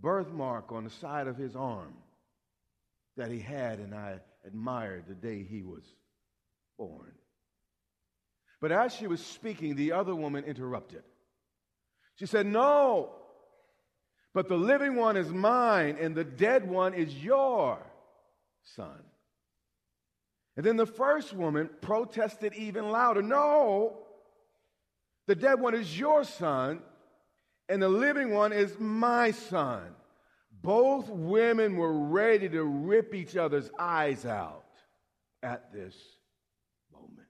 birthmark 0.00 0.72
on 0.72 0.84
the 0.84 0.90
side 0.90 1.26
of 1.26 1.36
his 1.36 1.54
arm 1.56 1.94
that 3.16 3.30
he 3.30 3.40
had, 3.40 3.78
and 3.78 3.94
I 3.94 4.20
admired 4.44 5.04
the 5.06 5.14
day 5.14 5.42
he 5.42 5.62
was 5.62 5.82
born. 6.78 7.12
But 8.60 8.72
as 8.72 8.94
she 8.94 9.06
was 9.06 9.24
speaking, 9.24 9.74
the 9.74 9.92
other 9.92 10.14
woman 10.14 10.44
interrupted. 10.44 11.02
She 12.16 12.26
said, 12.26 12.46
No, 12.46 13.10
but 14.32 14.48
the 14.48 14.56
living 14.56 14.94
one 14.96 15.16
is 15.16 15.28
mine, 15.28 15.96
and 16.00 16.14
the 16.14 16.24
dead 16.24 16.68
one 16.68 16.94
is 16.94 17.14
your 17.22 17.78
son. 18.76 19.00
And 20.56 20.64
then 20.64 20.76
the 20.76 20.86
first 20.86 21.32
woman 21.32 21.70
protested 21.80 22.54
even 22.54 22.90
louder 22.90 23.22
No, 23.22 23.98
the 25.26 25.34
dead 25.34 25.60
one 25.60 25.74
is 25.74 25.98
your 25.98 26.24
son, 26.24 26.80
and 27.68 27.82
the 27.82 27.88
living 27.88 28.32
one 28.32 28.52
is 28.52 28.78
my 28.78 29.30
son. 29.30 29.94
Both 30.62 31.08
women 31.08 31.76
were 31.76 31.92
ready 31.92 32.48
to 32.48 32.62
rip 32.62 33.14
each 33.14 33.36
other's 33.36 33.70
eyes 33.78 34.24
out 34.24 34.64
at 35.42 35.72
this 35.72 35.96
moment. 36.92 37.28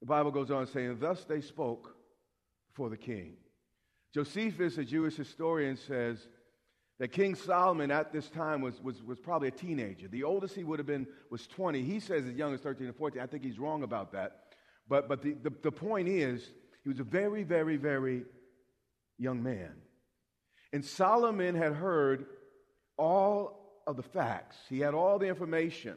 The 0.00 0.06
Bible 0.06 0.30
goes 0.30 0.50
on 0.50 0.66
saying, 0.66 0.98
Thus 1.00 1.24
they 1.24 1.40
spoke 1.40 1.96
for 2.74 2.90
the 2.90 2.96
king. 2.96 3.34
Josephus, 4.12 4.78
a 4.78 4.84
Jewish 4.84 5.14
historian, 5.14 5.76
says 5.76 6.26
that 6.98 7.08
King 7.08 7.34
Solomon 7.34 7.90
at 7.90 8.12
this 8.12 8.28
time 8.30 8.62
was, 8.62 8.80
was, 8.82 9.02
was 9.02 9.20
probably 9.20 9.48
a 9.48 9.52
teenager. 9.52 10.08
The 10.08 10.24
oldest 10.24 10.54
he 10.54 10.64
would 10.64 10.78
have 10.78 10.86
been 10.86 11.06
was 11.30 11.46
20. 11.46 11.82
He 11.82 12.00
says 12.00 12.24
as 12.24 12.34
young 12.34 12.54
as 12.54 12.60
13 12.60 12.88
or 12.88 12.92
14. 12.94 13.20
I 13.20 13.26
think 13.26 13.44
he's 13.44 13.58
wrong 13.58 13.82
about 13.82 14.12
that. 14.12 14.45
But, 14.88 15.08
but 15.08 15.22
the, 15.22 15.34
the, 15.42 15.52
the 15.62 15.72
point 15.72 16.08
is, 16.08 16.50
he 16.82 16.88
was 16.88 17.00
a 17.00 17.04
very, 17.04 17.42
very, 17.42 17.76
very 17.76 18.24
young 19.18 19.42
man. 19.42 19.72
And 20.72 20.84
Solomon 20.84 21.54
had 21.54 21.72
heard 21.72 22.26
all 22.96 23.82
of 23.86 23.96
the 23.96 24.02
facts, 24.02 24.56
he 24.68 24.80
had 24.80 24.94
all 24.94 25.18
the 25.18 25.26
information. 25.26 25.96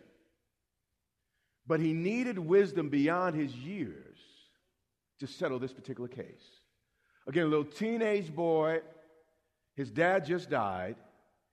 But 1.67 1.79
he 1.79 1.93
needed 1.93 2.39
wisdom 2.39 2.89
beyond 2.89 3.36
his 3.36 3.53
years 3.53 4.17
to 5.19 5.27
settle 5.27 5.60
this 5.60 5.74
particular 5.74 6.08
case. 6.08 6.62
Again, 7.27 7.46
a 7.46 7.50
little 7.50 7.65
teenage 7.65 8.34
boy, 8.34 8.81
his 9.75 9.91
dad 9.91 10.25
just 10.25 10.50
died, 10.50 10.96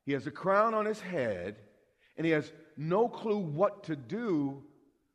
he 0.04 0.12
has 0.12 0.26
a 0.26 0.30
crown 0.30 0.72
on 0.72 0.86
his 0.86 1.00
head, 1.00 1.56
and 2.16 2.24
he 2.24 2.32
has 2.32 2.50
no 2.76 3.08
clue 3.08 3.38
what 3.38 3.84
to 3.84 3.96
do 3.96 4.62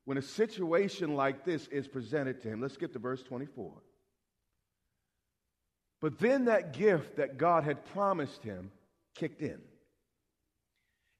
when 0.05 0.17
a 0.17 0.21
situation 0.21 1.15
like 1.15 1.45
this 1.45 1.67
is 1.67 1.87
presented 1.87 2.41
to 2.41 2.49
him. 2.49 2.61
Let's 2.61 2.77
get 2.77 2.93
to 2.93 2.99
verse 2.99 3.21
24. 3.23 3.71
But 6.01 6.17
then 6.17 6.45
that 6.45 6.73
gift 6.73 7.17
that 7.17 7.37
God 7.37 7.63
had 7.63 7.85
promised 7.93 8.43
him 8.43 8.71
kicked 9.15 9.41
in. 9.41 9.61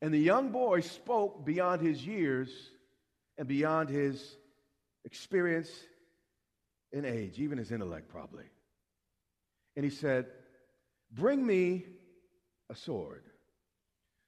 And 0.02 0.14
the 0.14 0.20
young 0.20 0.50
boy 0.50 0.82
spoke 0.82 1.46
beyond 1.46 1.82
his 1.82 2.06
years 2.06 2.50
and 3.38 3.48
beyond 3.48 3.90
his 3.90 4.38
experience 5.06 5.70
and 6.92 7.06
age, 7.06 7.40
even 7.40 7.60
his 7.60 7.72
intellect, 7.72 8.10
probably. 8.10 8.46
And 9.76 9.86
he 9.86 9.92
said, 9.92 10.26
Bring 11.12 11.46
me 11.46 11.86
a 12.70 12.76
sword. 12.76 13.24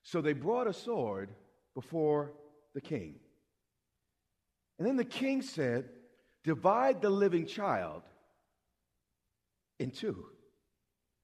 So 0.03 0.22
they 0.22 0.33
brought 0.33 0.67
a 0.67 0.74
sword 0.74 1.29
before 1.74 2.33
the 2.75 2.81
king. 2.81 3.15
And 4.77 4.87
then 4.87 4.95
the 4.97 5.05
king 5.05 5.41
said, 5.41 5.89
Divide 6.43 7.01
the 7.01 7.09
living 7.09 7.45
child 7.45 8.03
in 9.79 9.91
two. 9.91 10.25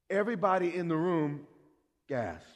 Everybody 0.09 0.73
in 0.73 0.87
the 0.87 0.95
room 0.95 1.41
gasped. 2.07 2.47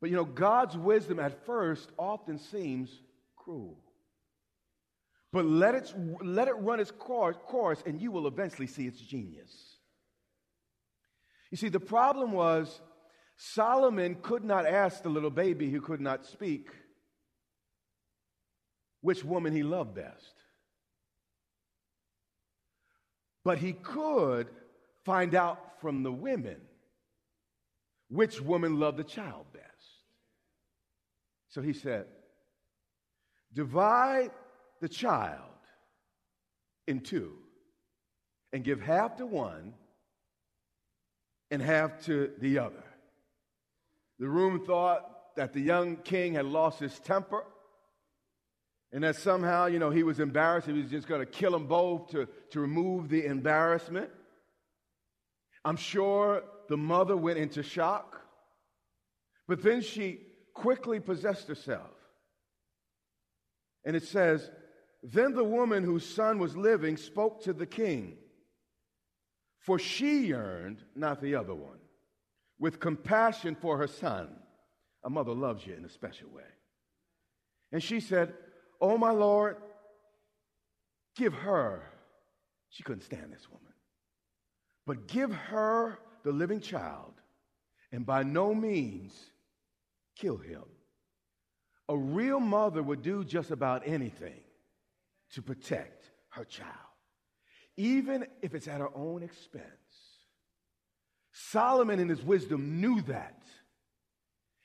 But 0.00 0.10
you 0.10 0.16
know, 0.16 0.24
God's 0.24 0.76
wisdom 0.76 1.18
at 1.18 1.46
first 1.46 1.90
often 1.98 2.38
seems 2.38 2.90
cruel. 3.36 3.78
But 5.32 5.44
let 5.44 5.74
it, 5.74 5.92
let 6.22 6.48
it 6.48 6.56
run 6.58 6.80
its 6.80 6.90
course, 6.90 7.82
and 7.84 8.00
you 8.00 8.10
will 8.10 8.26
eventually 8.26 8.66
see 8.66 8.86
its 8.86 9.00
genius. 9.00 9.76
You 11.50 11.56
see, 11.56 11.68
the 11.68 11.80
problem 11.80 12.32
was 12.32 12.80
Solomon 13.36 14.16
could 14.22 14.44
not 14.44 14.66
ask 14.66 15.02
the 15.02 15.08
little 15.08 15.30
baby 15.30 15.70
who 15.70 15.80
could 15.80 16.00
not 16.00 16.26
speak 16.26 16.70
which 19.00 19.24
woman 19.24 19.54
he 19.54 19.62
loved 19.62 19.94
best. 19.94 20.34
But 23.44 23.58
he 23.58 23.72
could 23.72 24.48
find 25.04 25.34
out 25.34 25.80
from 25.80 26.02
the 26.02 26.12
women 26.12 26.60
which 28.10 28.40
woman 28.40 28.78
loved 28.78 28.98
the 28.98 29.04
child 29.04 29.46
best. 29.52 29.64
So 31.48 31.62
he 31.62 31.72
said, 31.72 32.06
Divide 33.54 34.30
the 34.80 34.88
child 34.88 35.42
in 36.86 37.00
two 37.00 37.32
and 38.52 38.64
give 38.64 38.80
half 38.80 39.16
to 39.16 39.26
one 39.26 39.74
and 41.50 41.62
half 41.62 42.04
to 42.04 42.32
the 42.38 42.58
other. 42.58 42.84
The 44.18 44.28
room 44.28 44.64
thought 44.66 45.36
that 45.36 45.52
the 45.52 45.60
young 45.60 45.96
king 45.96 46.34
had 46.34 46.46
lost 46.46 46.80
his 46.80 46.98
temper 46.98 47.44
and 48.92 49.04
that 49.04 49.16
somehow, 49.16 49.66
you 49.66 49.78
know, 49.78 49.90
he 49.90 50.02
was 50.02 50.18
embarrassed. 50.18 50.66
He 50.66 50.72
was 50.72 50.90
just 50.90 51.06
going 51.06 51.20
to 51.20 51.26
kill 51.26 51.52
them 51.52 51.66
both 51.66 52.10
to, 52.10 52.26
to 52.50 52.60
remove 52.60 53.08
the 53.08 53.26
embarrassment. 53.26 54.10
I'm 55.64 55.76
sure 55.76 56.42
the 56.68 56.76
mother 56.76 57.16
went 57.16 57.38
into 57.38 57.62
shock, 57.62 58.20
but 59.46 59.62
then 59.62 59.82
she 59.82 60.20
quickly 60.54 61.00
possessed 61.00 61.48
herself. 61.48 61.90
And 63.84 63.94
it 63.94 64.04
says, 64.04 64.50
Then 65.02 65.34
the 65.34 65.44
woman 65.44 65.84
whose 65.84 66.06
son 66.06 66.38
was 66.38 66.56
living 66.56 66.96
spoke 66.96 67.42
to 67.44 67.52
the 67.52 67.66
king, 67.66 68.16
for 69.60 69.78
she 69.78 70.26
yearned, 70.26 70.82
not 70.94 71.20
the 71.20 71.34
other 71.34 71.54
one, 71.54 71.78
with 72.58 72.80
compassion 72.80 73.54
for 73.54 73.76
her 73.78 73.86
son. 73.86 74.30
A 75.04 75.10
mother 75.10 75.32
loves 75.32 75.66
you 75.66 75.74
in 75.74 75.84
a 75.84 75.90
special 75.90 76.28
way. 76.30 76.42
And 77.70 77.82
she 77.82 78.00
said, 78.00 78.32
Oh, 78.80 78.96
my 78.96 79.10
Lord, 79.10 79.56
give 81.16 81.34
her, 81.34 81.82
she 82.70 82.82
couldn't 82.82 83.02
stand 83.02 83.32
this 83.32 83.48
woman, 83.50 83.72
but 84.86 85.08
give 85.08 85.32
her 85.32 85.98
the 86.22 86.32
living 86.32 86.60
child, 86.60 87.14
and 87.92 88.06
by 88.06 88.22
no 88.22 88.54
means 88.54 89.12
kill 90.16 90.36
him. 90.36 90.64
A 91.88 91.96
real 91.96 92.38
mother 92.38 92.82
would 92.82 93.02
do 93.02 93.24
just 93.24 93.50
about 93.50 93.82
anything 93.86 94.40
to 95.32 95.42
protect 95.42 96.10
her 96.30 96.44
child, 96.44 96.72
even 97.76 98.26
if 98.42 98.54
it's 98.54 98.68
at 98.68 98.80
her 98.80 98.94
own 98.94 99.22
expense. 99.22 99.64
Solomon, 101.32 101.98
in 101.98 102.08
his 102.08 102.22
wisdom, 102.22 102.80
knew 102.80 103.00
that. 103.02 103.42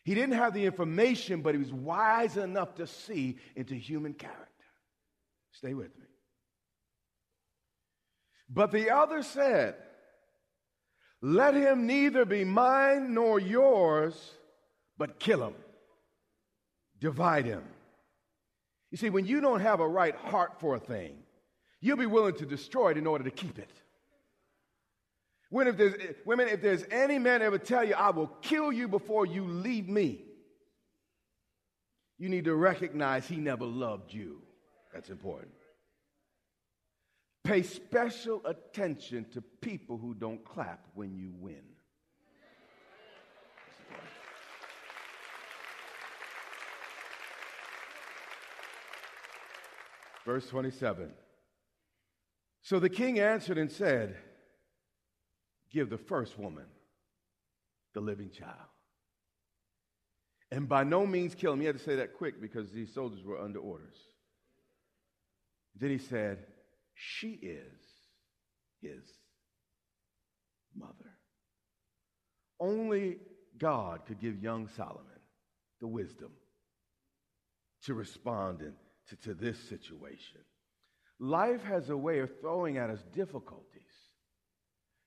He 0.03 0.15
didn't 0.15 0.35
have 0.35 0.53
the 0.53 0.65
information, 0.65 1.41
but 1.41 1.55
he 1.55 1.59
was 1.59 1.71
wise 1.71 2.35
enough 2.35 2.75
to 2.75 2.87
see 2.87 3.37
into 3.55 3.75
human 3.75 4.13
character. 4.13 4.43
Stay 5.51 5.73
with 5.73 5.97
me. 5.97 6.05
But 8.49 8.71
the 8.71 8.91
other 8.91 9.23
said, 9.23 9.75
Let 11.21 11.53
him 11.53 11.87
neither 11.87 12.25
be 12.25 12.43
mine 12.43 13.13
nor 13.13 13.39
yours, 13.39 14.31
but 14.97 15.19
kill 15.19 15.47
him. 15.47 15.55
Divide 16.99 17.45
him. 17.45 17.63
You 18.91 18.97
see, 18.97 19.09
when 19.09 19.25
you 19.25 19.41
don't 19.41 19.61
have 19.61 19.79
a 19.79 19.87
right 19.87 20.15
heart 20.15 20.59
for 20.59 20.75
a 20.75 20.79
thing, 20.79 21.15
you'll 21.79 21.97
be 21.97 22.05
willing 22.05 22.35
to 22.35 22.45
destroy 22.45 22.91
it 22.91 22.97
in 22.97 23.07
order 23.07 23.23
to 23.23 23.31
keep 23.31 23.57
it. 23.57 23.71
When 25.53 25.67
if 25.67 25.77
there's, 25.77 25.93
women, 26.25 26.47
if 26.47 26.63
there's 26.63 26.83
any 26.89 27.19
man 27.19 27.43
ever 27.43 27.59
tell 27.59 27.83
you, 27.83 27.93
I 27.93 28.09
will 28.09 28.25
kill 28.41 28.71
you 28.71 28.87
before 28.87 29.27
you 29.27 29.45
leave 29.45 29.87
me, 29.87 30.25
you 32.17 32.27
need 32.27 32.45
to 32.45 32.55
recognize 32.55 33.27
he 33.27 33.35
never 33.35 33.63
loved 33.63 34.11
you. 34.11 34.41
That's 34.91 35.11
important. 35.11 35.53
Pay 37.43 37.61
special 37.61 38.41
attention 38.47 39.27
to 39.33 39.43
people 39.61 39.99
who 39.99 40.15
don't 40.15 40.43
clap 40.43 40.87
when 40.95 41.13
you 41.13 41.31
win. 41.37 41.61
Verse 50.25 50.47
27. 50.47 51.11
So 52.63 52.79
the 52.79 52.89
king 52.89 53.19
answered 53.19 53.59
and 53.59 53.71
said, 53.71 54.17
give 55.73 55.89
the 55.89 55.97
first 55.97 56.37
woman 56.37 56.65
the 57.93 57.99
living 57.99 58.29
child. 58.29 58.53
And 60.51 60.69
by 60.69 60.83
no 60.83 61.05
means 61.05 61.33
kill 61.33 61.53
him. 61.53 61.61
He 61.61 61.65
had 61.65 61.77
to 61.77 61.83
say 61.83 61.95
that 61.95 62.13
quick 62.13 62.39
because 62.39 62.71
these 62.71 62.93
soldiers 62.93 63.23
were 63.23 63.41
under 63.41 63.59
orders. 63.59 63.97
Then 65.75 65.89
he 65.89 65.97
said, 65.97 66.45
She 66.93 67.31
is 67.31 67.73
his 68.81 69.03
mother. 70.75 71.17
Only 72.59 73.17
God 73.57 74.01
could 74.07 74.21
give 74.21 74.41
young 74.41 74.67
Solomon 74.67 75.01
the 75.81 75.87
wisdom 75.87 76.31
to 77.85 77.93
respond 77.93 78.61
in, 78.61 78.73
to, 79.09 79.15
to 79.27 79.33
this 79.33 79.57
situation. 79.57 80.41
Life 81.19 81.63
has 81.63 81.89
a 81.89 81.97
way 81.97 82.19
of 82.19 82.39
throwing 82.39 82.77
at 82.77 82.89
us 82.89 83.03
difficulties 83.13 83.92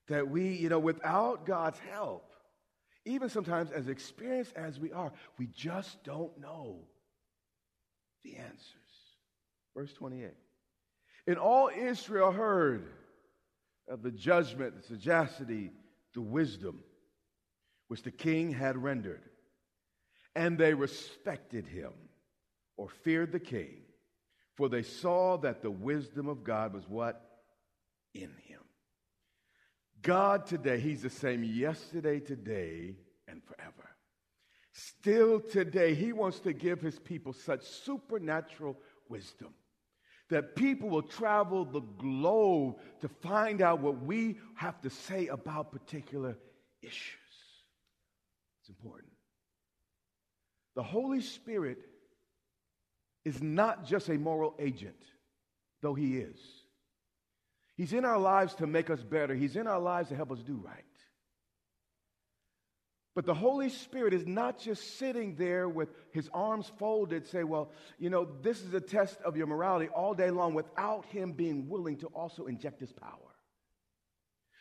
that 0.07 0.29
we, 0.29 0.49
you 0.49 0.69
know, 0.69 0.79
without 0.79 1.45
God's 1.45 1.79
help, 1.91 2.31
even 3.05 3.29
sometimes 3.29 3.71
as 3.71 3.87
experienced 3.87 4.53
as 4.55 4.79
we 4.79 4.91
are, 4.91 5.11
we 5.37 5.47
just 5.47 6.03
don't 6.03 6.37
know 6.39 6.79
the 8.23 8.35
answers. 8.35 8.77
Verse 9.75 9.93
28. 9.93 10.31
And 11.27 11.37
all 11.37 11.69
Israel 11.75 12.31
heard 12.31 12.87
of 13.87 14.01
the 14.01 14.11
judgment, 14.11 14.75
the 14.75 14.95
sagacity, 14.95 15.71
the 16.13 16.21
wisdom 16.21 16.83
which 17.87 18.03
the 18.03 18.11
king 18.11 18.51
had 18.51 18.81
rendered. 18.81 19.21
And 20.35 20.57
they 20.57 20.73
respected 20.73 21.65
him 21.65 21.93
or 22.75 22.89
feared 23.03 23.31
the 23.31 23.39
king, 23.39 23.81
for 24.55 24.69
they 24.69 24.83
saw 24.83 25.37
that 25.37 25.61
the 25.61 25.71
wisdom 25.71 26.27
of 26.27 26.43
God 26.43 26.73
was 26.73 26.87
what? 26.87 27.21
In 28.13 28.31
him. 28.45 28.46
God 30.01 30.45
today, 30.45 30.79
He's 30.79 31.01
the 31.01 31.09
same 31.09 31.43
yesterday, 31.43 32.19
today, 32.19 32.95
and 33.27 33.41
forever. 33.43 33.89
Still 34.71 35.39
today, 35.39 35.93
He 35.95 36.13
wants 36.13 36.39
to 36.41 36.53
give 36.53 36.81
His 36.81 36.99
people 36.99 37.33
such 37.33 37.63
supernatural 37.63 38.77
wisdom 39.09 39.53
that 40.29 40.55
people 40.55 40.89
will 40.89 41.03
travel 41.03 41.63
the 41.63 41.79
globe 41.79 42.75
to 42.99 43.07
find 43.07 43.61
out 43.61 43.79
what 43.79 44.03
we 44.03 44.37
have 44.55 44.81
to 44.81 44.89
say 44.89 45.27
about 45.27 45.71
particular 45.71 46.37
issues. 46.81 47.17
It's 48.59 48.69
important. 48.69 49.11
The 50.75 50.83
Holy 50.83 51.21
Spirit 51.21 51.79
is 53.23 53.41
not 53.41 53.85
just 53.85 54.09
a 54.09 54.17
moral 54.17 54.53
agent, 54.59 55.01
though 55.81 55.93
He 55.93 56.17
is. 56.17 56.39
He's 57.77 57.93
in 57.93 58.03
our 58.03 58.17
lives 58.17 58.55
to 58.55 58.67
make 58.67 58.89
us 58.89 59.01
better, 59.01 59.35
He's 59.35 59.55
in 59.55 59.67
our 59.67 59.79
lives 59.79 60.09
to 60.09 60.15
help 60.15 60.31
us 60.31 60.39
do 60.39 60.55
right. 60.55 60.83
But 63.17 63.25
the 63.25 63.33
Holy 63.33 63.69
Spirit 63.69 64.13
is 64.13 64.27
not 64.27 64.59
just 64.59 64.99
sitting 64.99 65.37
there 65.37 65.67
with 65.67 65.89
his 66.11 66.29
arms 66.35 66.71
folded, 66.77 67.25
say, 67.25 67.43
Well, 67.43 67.71
you 67.97 68.11
know, 68.11 68.27
this 68.43 68.61
is 68.61 68.71
a 68.75 68.79
test 68.79 69.19
of 69.21 69.35
your 69.35 69.47
morality 69.47 69.89
all 69.89 70.13
day 70.13 70.29
long 70.29 70.53
without 70.53 71.05
him 71.05 71.31
being 71.31 71.67
willing 71.67 71.97
to 71.97 72.07
also 72.07 72.45
inject 72.45 72.79
his 72.79 72.91
power. 72.91 73.33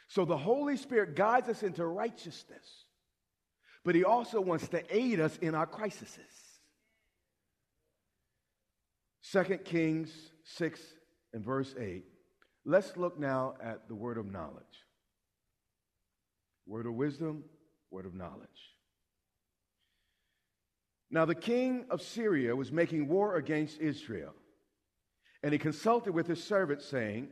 So 0.08 0.24
the 0.24 0.38
Holy 0.38 0.78
Spirit 0.78 1.16
guides 1.16 1.50
us 1.50 1.62
into 1.62 1.84
righteousness, 1.84 2.84
but 3.84 3.94
he 3.94 4.04
also 4.04 4.40
wants 4.40 4.68
to 4.68 4.82
aid 4.88 5.20
us 5.20 5.36
in 5.42 5.54
our 5.54 5.66
crises. 5.66 6.08
2 9.32 9.44
Kings 9.64 10.10
6 10.44 10.80
and 11.34 11.44
verse 11.44 11.74
8. 11.78 12.04
Let's 12.68 12.96
look 12.96 13.16
now 13.16 13.54
at 13.62 13.86
the 13.86 13.94
word 13.94 14.18
of 14.18 14.26
knowledge. 14.26 14.64
Word 16.66 16.86
of 16.86 16.94
wisdom, 16.94 17.44
word 17.92 18.06
of 18.06 18.14
knowledge. 18.14 18.48
Now, 21.08 21.26
the 21.26 21.36
king 21.36 21.84
of 21.90 22.02
Syria 22.02 22.56
was 22.56 22.72
making 22.72 23.06
war 23.06 23.36
against 23.36 23.78
Israel, 23.78 24.34
and 25.44 25.52
he 25.52 25.60
consulted 25.60 26.12
with 26.12 26.26
his 26.26 26.42
servants, 26.42 26.84
saying, 26.84 27.28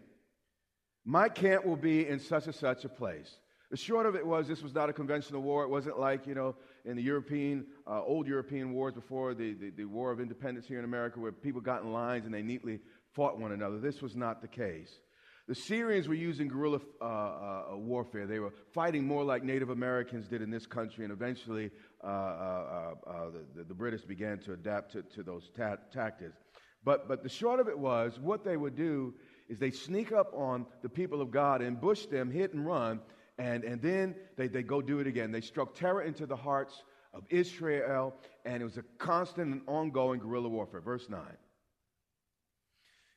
My 1.04 1.28
camp 1.28 1.66
will 1.66 1.74
be 1.74 2.06
in 2.06 2.20
such 2.20 2.46
and 2.46 2.54
such 2.54 2.84
a 2.84 2.88
place. 2.88 3.38
The 3.72 3.76
short 3.76 4.06
of 4.06 4.14
it 4.14 4.24
was 4.24 4.46
this 4.46 4.62
was 4.62 4.72
not 4.72 4.88
a 4.88 4.92
conventional 4.92 5.42
war. 5.42 5.64
It 5.64 5.68
wasn't 5.68 5.98
like, 5.98 6.28
you 6.28 6.36
know, 6.36 6.54
in 6.84 6.94
the 6.94 7.02
European, 7.02 7.66
uh, 7.88 8.04
old 8.04 8.28
European 8.28 8.72
wars 8.72 8.94
before 8.94 9.34
the, 9.34 9.54
the, 9.54 9.70
the 9.70 9.84
War 9.84 10.12
of 10.12 10.20
Independence 10.20 10.68
here 10.68 10.78
in 10.78 10.84
America, 10.84 11.18
where 11.18 11.32
people 11.32 11.60
got 11.60 11.82
in 11.82 11.92
lines 11.92 12.24
and 12.24 12.32
they 12.32 12.42
neatly 12.42 12.78
fought 13.14 13.36
one 13.36 13.50
another. 13.50 13.80
This 13.80 14.00
was 14.00 14.14
not 14.14 14.40
the 14.40 14.46
case. 14.46 15.00
The 15.46 15.54
Syrians 15.54 16.08
were 16.08 16.14
using 16.14 16.48
guerrilla 16.48 16.80
uh, 17.02 17.04
uh, 17.04 17.64
warfare. 17.76 18.26
They 18.26 18.38
were 18.38 18.54
fighting 18.72 19.06
more 19.06 19.24
like 19.24 19.44
Native 19.44 19.68
Americans 19.68 20.26
did 20.26 20.40
in 20.40 20.50
this 20.50 20.66
country, 20.66 21.04
and 21.04 21.12
eventually 21.12 21.70
uh, 22.02 22.06
uh, 22.06 22.94
uh, 23.06 23.10
uh 23.10 23.30
the, 23.54 23.64
the, 23.64 23.74
British 23.74 24.02
began 24.02 24.38
to 24.40 24.54
adapt 24.54 24.92
to, 24.92 25.02
to 25.02 25.22
those 25.22 25.50
ta- 25.54 25.76
tactics. 25.92 26.38
But, 26.82 27.08
but 27.08 27.22
the 27.22 27.28
short 27.28 27.60
of 27.60 27.68
it 27.68 27.78
was, 27.78 28.18
what 28.18 28.42
they 28.42 28.56
would 28.56 28.74
do 28.74 29.14
is 29.48 29.58
they 29.58 29.70
sneak 29.70 30.12
up 30.12 30.32
on 30.34 30.64
the 30.82 30.88
people 30.88 31.20
of 31.20 31.30
God, 31.30 31.62
ambush 31.62 32.06
them, 32.06 32.30
hit 32.30 32.54
and 32.54 32.64
run, 32.64 33.00
and, 33.38 33.64
and 33.64 33.82
then 33.82 34.14
they, 34.36 34.48
they 34.48 34.62
go 34.62 34.80
do 34.80 35.00
it 35.00 35.06
again. 35.06 35.30
They 35.30 35.42
struck 35.42 35.74
terror 35.74 36.02
into 36.02 36.24
the 36.24 36.36
hearts 36.36 36.82
of 37.12 37.24
Israel, 37.28 38.14
and 38.46 38.62
it 38.62 38.64
was 38.64 38.78
a 38.78 38.84
constant 38.96 39.52
and 39.52 39.62
ongoing 39.66 40.20
guerrilla 40.20 40.48
warfare. 40.48 40.80
Verse 40.80 41.08
9. 41.10 41.20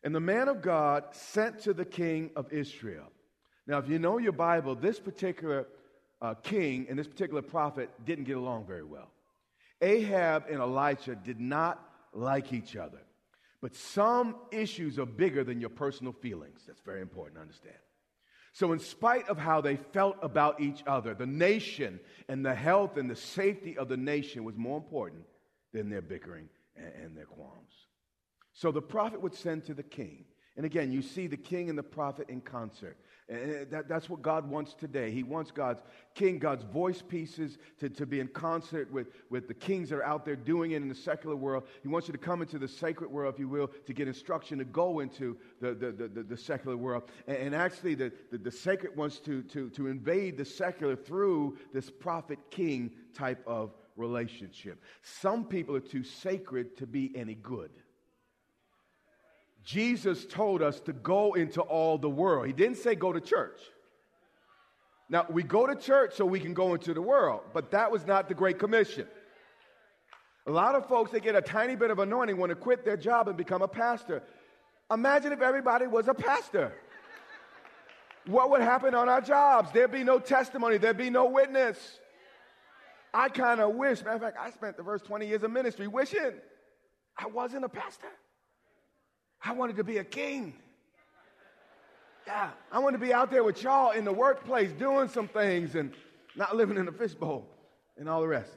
And 0.04 0.14
the 0.14 0.20
man 0.20 0.48
of 0.48 0.62
God 0.62 1.06
sent 1.12 1.60
to 1.62 1.74
the 1.74 1.86
king 1.86 2.32
of 2.36 2.52
Israel. 2.52 3.12
Now, 3.66 3.80
if 3.80 3.90
you 3.90 4.00
know 4.00 4.18
your 4.18 4.32
Bible, 4.32 4.76
this 4.76 5.00
particular 5.00 5.68
uh, 6.22 6.36
king 6.36 6.88
and 6.90 6.98
this 6.98 7.08
particular 7.08 7.42
prophet 7.42 7.90
didn't 8.06 8.26
get 8.26 8.38
along 8.38 8.66
very 8.66 8.84
well. 8.84 9.12
Ahab 9.82 10.46
and 10.50 10.60
Elijah 10.60 11.16
did 11.16 11.40
not 11.40 11.84
like 12.14 12.54
each 12.54 12.76
other. 12.76 13.00
But 13.62 13.76
some 13.76 14.36
issues 14.52 15.00
are 15.00 15.06
bigger 15.06 15.44
than 15.44 15.60
your 15.60 15.70
personal 15.70 16.14
feelings. 16.14 16.62
That's 16.66 16.82
very 16.82 17.02
important 17.02 17.36
to 17.36 17.42
understand. 17.42 17.76
So, 18.54 18.72
in 18.72 18.80
spite 18.80 19.28
of 19.30 19.38
how 19.38 19.62
they 19.62 19.76
felt 19.76 20.18
about 20.22 20.62
each 20.62 20.84
other, 20.88 21.14
the 21.14 21.28
nation 21.28 22.00
and 22.28 22.46
the 22.46 22.56
health 22.56 22.98
and 22.98 23.10
the 23.10 23.16
safety 23.16 23.78
of 23.78 23.88
the 23.88 23.98
nation 23.98 24.44
was 24.44 24.56
more 24.56 24.78
important 24.78 25.24
than 25.74 25.90
their 25.90 26.02
bickering 26.02 26.50
and, 26.76 26.92
and 27.04 27.18
their 27.18 27.26
qualms. 27.26 27.87
So 28.58 28.72
the 28.72 28.82
prophet 28.82 29.22
would 29.22 29.36
send 29.36 29.66
to 29.66 29.76
the 29.76 29.84
king. 29.84 30.26
And 30.56 30.66
again, 30.66 30.92
you 30.92 31.04
see 31.04 31.28
the 31.28 31.38
king 31.38 31.70
and 31.70 31.78
the 31.78 31.84
prophet 31.84 32.28
in 32.28 32.42
concert. 32.42 32.98
And 33.30 33.70
that, 33.70 33.88
that's 33.88 34.10
what 34.10 34.24
God 34.24 34.50
wants 34.50 34.74
today. 34.74 35.12
He 35.12 35.22
wants 35.22 35.52
God's 35.52 35.84
king, 36.16 36.40
God's 36.40 36.64
voice 36.64 37.04
pieces 37.04 37.60
to, 37.80 37.88
to 37.90 38.08
be 38.08 38.20
in 38.20 38.30
concert 38.30 38.92
with, 38.92 39.10
with 39.30 39.48
the 39.48 39.54
kings 39.54 39.90
that 39.90 39.98
are 39.98 40.04
out 40.04 40.26
there 40.26 40.36
doing 40.36 40.72
it 40.72 40.78
in 40.78 40.90
the 40.90 40.96
secular 40.96 41.36
world. 41.36 41.68
He 41.84 41.88
wants 41.88 42.08
you 42.08 42.14
to 42.14 42.18
come 42.18 42.42
into 42.42 42.58
the 42.58 42.68
sacred 42.68 43.12
world, 43.12 43.32
if 43.36 43.40
you 43.40 43.48
will, 43.48 43.68
to 43.68 43.94
get 43.94 44.08
instruction 44.08 44.58
to 44.58 44.66
go 44.66 45.02
into 45.02 45.38
the, 45.62 45.76
the, 45.76 45.92
the, 45.92 46.24
the 46.24 46.38
secular 46.38 46.78
world. 46.78 47.04
And, 47.28 47.38
and 47.38 47.56
actually, 47.56 47.94
the, 47.94 48.12
the, 48.32 48.40
the, 48.40 48.52
sacred 48.52 48.98
wants 48.98 49.20
to, 49.20 49.44
to, 49.44 49.70
to 49.70 49.86
invade 49.86 50.36
the 50.36 50.46
secular 50.46 50.96
through 50.96 51.60
this 51.76 51.92
prophet 51.92 52.40
king 52.50 52.90
type 53.14 53.44
of 53.46 53.76
relationship. 53.98 54.82
Some 55.04 55.46
people 55.46 55.76
are 55.76 55.80
too 55.80 56.04
sacred 56.04 56.76
to 56.78 56.88
be 56.88 57.12
any 57.16 57.36
good. 57.36 57.70
Jesus 59.68 60.26
told 60.26 60.62
us 60.62 60.80
to 60.80 60.94
go 60.94 61.34
into 61.34 61.60
all 61.60 61.98
the 61.98 62.10
world. 62.10 62.48
He 62.48 62.54
didn't 62.54 62.78
say 62.78 62.96
go 62.96 63.12
to 63.12 63.20
church. 63.20 63.60
Now, 65.10 65.26
we 65.30 65.44
go 65.44 65.68
to 65.68 65.76
church 65.76 66.14
so 66.16 66.26
we 66.26 66.40
can 66.40 66.54
go 66.54 66.74
into 66.74 66.94
the 66.94 67.02
world, 67.02 67.42
but 67.54 67.72
that 67.72 67.92
was 67.92 68.08
not 68.08 68.30
the 68.30 68.34
Great 68.34 68.60
Commission. 68.60 69.08
A 70.48 70.52
lot 70.52 70.76
of 70.76 70.88
folks 70.88 71.12
that 71.12 71.22
get 71.22 71.36
a 71.36 71.42
tiny 71.42 71.76
bit 71.76 71.92
of 71.92 72.00
anointing 72.00 72.38
want 72.38 72.52
to 72.52 72.56
quit 72.56 72.86
their 72.86 72.96
job 72.96 73.28
and 73.28 73.36
become 73.36 73.62
a 73.62 73.68
pastor. 73.68 74.24
Imagine 74.90 75.34
if 75.34 75.42
everybody 75.42 75.86
was 75.86 76.08
a 76.08 76.14
pastor. 76.14 76.72
What 78.26 78.50
would 78.52 78.62
happen 78.62 78.96
on 78.96 79.10
our 79.10 79.20
jobs? 79.20 79.74
There'd 79.74 79.92
be 79.92 80.06
no 80.06 80.18
testimony, 80.20 80.78
there'd 80.78 80.96
be 80.96 81.10
no 81.10 81.26
witness. 81.26 82.00
I 83.14 83.28
kind 83.28 83.60
of 83.60 83.76
wish, 83.76 84.02
matter 84.02 84.16
of 84.16 84.22
fact, 84.22 84.38
I 84.40 84.50
spent 84.52 84.78
the 84.78 84.84
first 84.86 85.04
20 85.04 85.28
years 85.28 85.44
of 85.44 85.52
ministry 85.52 85.88
wishing 85.88 86.32
I 87.18 87.26
wasn't 87.26 87.66
a 87.66 87.70
pastor. 87.70 88.08
I 89.48 89.54
wanted 89.54 89.78
to 89.78 89.84
be 89.86 89.98
a 89.98 90.04
king. 90.04 90.54
Yeah, 92.26 92.50
I 92.70 92.80
wanted 92.80 93.00
to 93.00 93.06
be 93.06 93.14
out 93.14 93.32
there 93.32 93.46
with 93.46 93.64
y'all 93.64 93.92
in 93.92 94.04
the 94.04 94.12
workplace 94.12 94.74
doing 94.74 95.08
some 95.08 95.30
things 95.30 95.76
and 95.76 95.94
not 96.36 96.58
living 96.58 96.76
in 96.76 96.86
a 96.90 96.92
fishbowl 96.92 97.48
and 97.98 98.10
all 98.10 98.20
the 98.20 98.28
rest. 98.28 98.52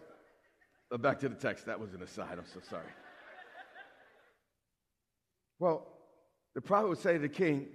But 0.90 1.00
back 1.00 1.20
to 1.20 1.28
the 1.28 1.36
text. 1.36 1.66
That 1.66 1.78
was 1.78 1.94
an 1.94 2.02
aside. 2.02 2.36
I'm 2.36 2.46
so 2.52 2.58
sorry. 2.68 2.88
Well, 5.60 5.86
the 6.56 6.60
prophet 6.60 6.88
would 6.88 6.98
say 6.98 7.12
to 7.12 7.18
the 7.20 7.28
king, 7.28 7.68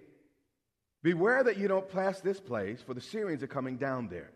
Beware 1.01 1.41
that 1.45 1.57
you 1.57 1.69
don't 1.69 1.87
pass 1.87 2.19
this 2.19 2.41
place, 2.41 2.81
for 2.81 2.93
the 2.93 2.99
Syrians 2.99 3.43
are 3.43 3.47
coming 3.47 3.77
down 3.77 4.09
there. 4.09 4.31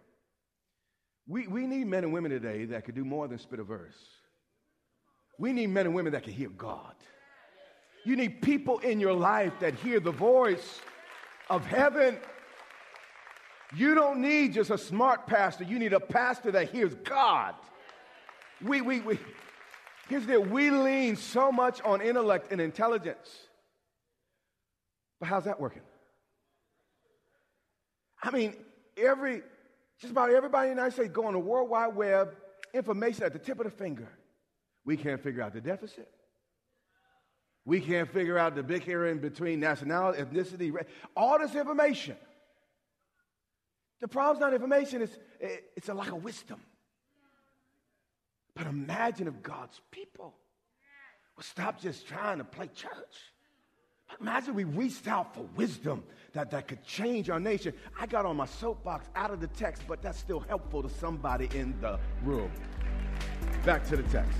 We, 1.28 1.48
we 1.48 1.68
need 1.68 1.88
men 1.88 2.06
and 2.06 2.14
women 2.14 2.32
today 2.32 2.64
that 2.66 2.86
could 2.86 2.96
do 2.96 3.04
more 3.04 3.28
than 3.28 3.40
spit 3.40 3.60
a 3.60 3.64
verse. 3.64 3.98
We 5.38 5.52
need 5.52 5.68
men 5.68 5.86
and 5.86 5.96
women 5.96 6.14
that 6.14 6.24
can 6.24 6.32
hear 6.32 6.50
God. 6.50 6.96
You 8.06 8.16
need 8.16 8.42
people 8.42 8.80
in 8.80 9.00
your 9.00 9.14
life 9.14 9.54
that 9.60 9.76
hear 9.76 10.00
the 10.00 10.12
voice 10.12 10.80
of 11.50 11.66
heaven. 11.66 12.18
You 13.76 13.94
don't 13.94 14.22
need 14.22 14.54
just 14.54 14.72
a 14.72 14.78
smart 14.78 15.28
pastor, 15.28 15.64
you 15.64 15.80
need 15.80 15.94
a 15.94 16.00
pastor 16.00 16.52
that 16.52 16.70
hears 16.70 16.96
God. 17.04 17.56
We, 18.62 18.82
we, 18.82 19.00
we, 19.02 19.20
here's 20.10 20.26
the 20.26 20.40
we 20.40 20.70
lean 20.72 21.16
so 21.16 21.52
much 21.52 21.82
on 21.82 22.02
intellect 22.02 22.52
and 22.52 22.60
intelligence. 22.60 23.30
But 25.20 25.28
how's 25.28 25.46
that 25.46 25.60
working? 25.60 25.82
I 28.22 28.32
mean, 28.32 28.56
every, 28.98 29.44
just 30.00 30.12
about 30.12 30.32
everybody 30.32 30.70
in 30.70 30.76
the 30.76 30.82
United 30.82 30.96
States 30.96 31.12
go 31.14 31.26
on 31.26 31.34
the 31.34 31.40
World 31.40 31.70
Wide 31.70 31.96
Web, 31.96 32.36
information 32.74 33.24
at 33.24 33.34
the 33.34 33.40
tip 33.40 33.60
of 33.60 33.66
the 33.66 33.72
finger. 33.72 34.10
We 34.86 34.98
can't 34.98 35.22
figure 35.22 35.42
out 35.42 35.54
the 35.54 35.62
deficit. 35.62 36.10
We 37.70 37.80
can't 37.80 38.12
figure 38.12 38.36
out 38.36 38.56
the 38.56 38.64
big 38.64 38.90
in 38.90 39.20
between 39.20 39.60
nationality, 39.60 40.24
ethnicity, 40.24 40.76
all 41.16 41.38
this 41.38 41.54
information. 41.54 42.16
The 44.02 44.08
problem's 44.08 44.40
not 44.40 44.56
information, 44.56 45.04
it's, 45.04 45.16
it's 45.78 45.88
a 45.88 45.94
lack 45.94 46.08
of 46.08 46.24
wisdom. 46.24 46.60
But 48.56 48.66
imagine 48.66 49.28
if 49.28 49.44
God's 49.44 49.80
people 49.92 50.34
would 51.38 51.46
stop 51.46 51.80
just 51.80 52.08
trying 52.08 52.40
to 52.40 52.44
play 52.44 52.72
church. 52.74 53.34
Imagine 54.20 54.56
we 54.56 54.64
reached 54.64 55.08
out 55.08 55.36
for 55.36 55.42
wisdom 55.56 56.04
that, 56.34 56.50
that 56.50 56.68
could 56.68 56.84
change 56.84 57.30
our 57.30 57.40
nation. 57.40 57.74
I 58.00 58.08
got 58.08 58.26
on 58.26 58.36
my 58.36 58.48
soapbox 58.48 59.08
out 59.16 59.30
of 59.30 59.42
the 59.42 59.48
text, 59.48 59.84
but 59.88 60.02
that's 60.02 60.18
still 60.18 60.40
helpful 60.40 60.82
to 60.82 60.90
somebody 60.90 61.48
in 61.54 61.80
the 61.82 62.00
room. 62.24 62.52
Back 63.64 63.88
to 63.90 63.98
the 63.98 64.04
text. 64.10 64.40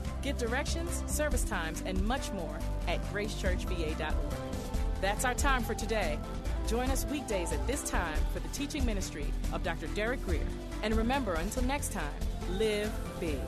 Get 0.21 0.37
directions, 0.37 1.03
service 1.07 1.43
times, 1.43 1.81
and 1.85 2.01
much 2.05 2.31
more 2.31 2.59
at 2.87 3.03
gracechurchva.org. 3.11 4.15
That's 5.01 5.25
our 5.25 5.33
time 5.33 5.63
for 5.63 5.73
today. 5.73 6.19
Join 6.67 6.91
us 6.91 7.05
weekdays 7.05 7.51
at 7.51 7.65
this 7.65 7.81
time 7.89 8.19
for 8.31 8.39
the 8.39 8.47
teaching 8.49 8.85
ministry 8.85 9.25
of 9.51 9.63
Dr. 9.63 9.87
Derek 9.87 10.23
Grier. 10.25 10.45
And 10.83 10.95
remember, 10.95 11.33
until 11.33 11.63
next 11.63 11.91
time, 11.91 12.13
live 12.51 12.91
big. 13.19 13.39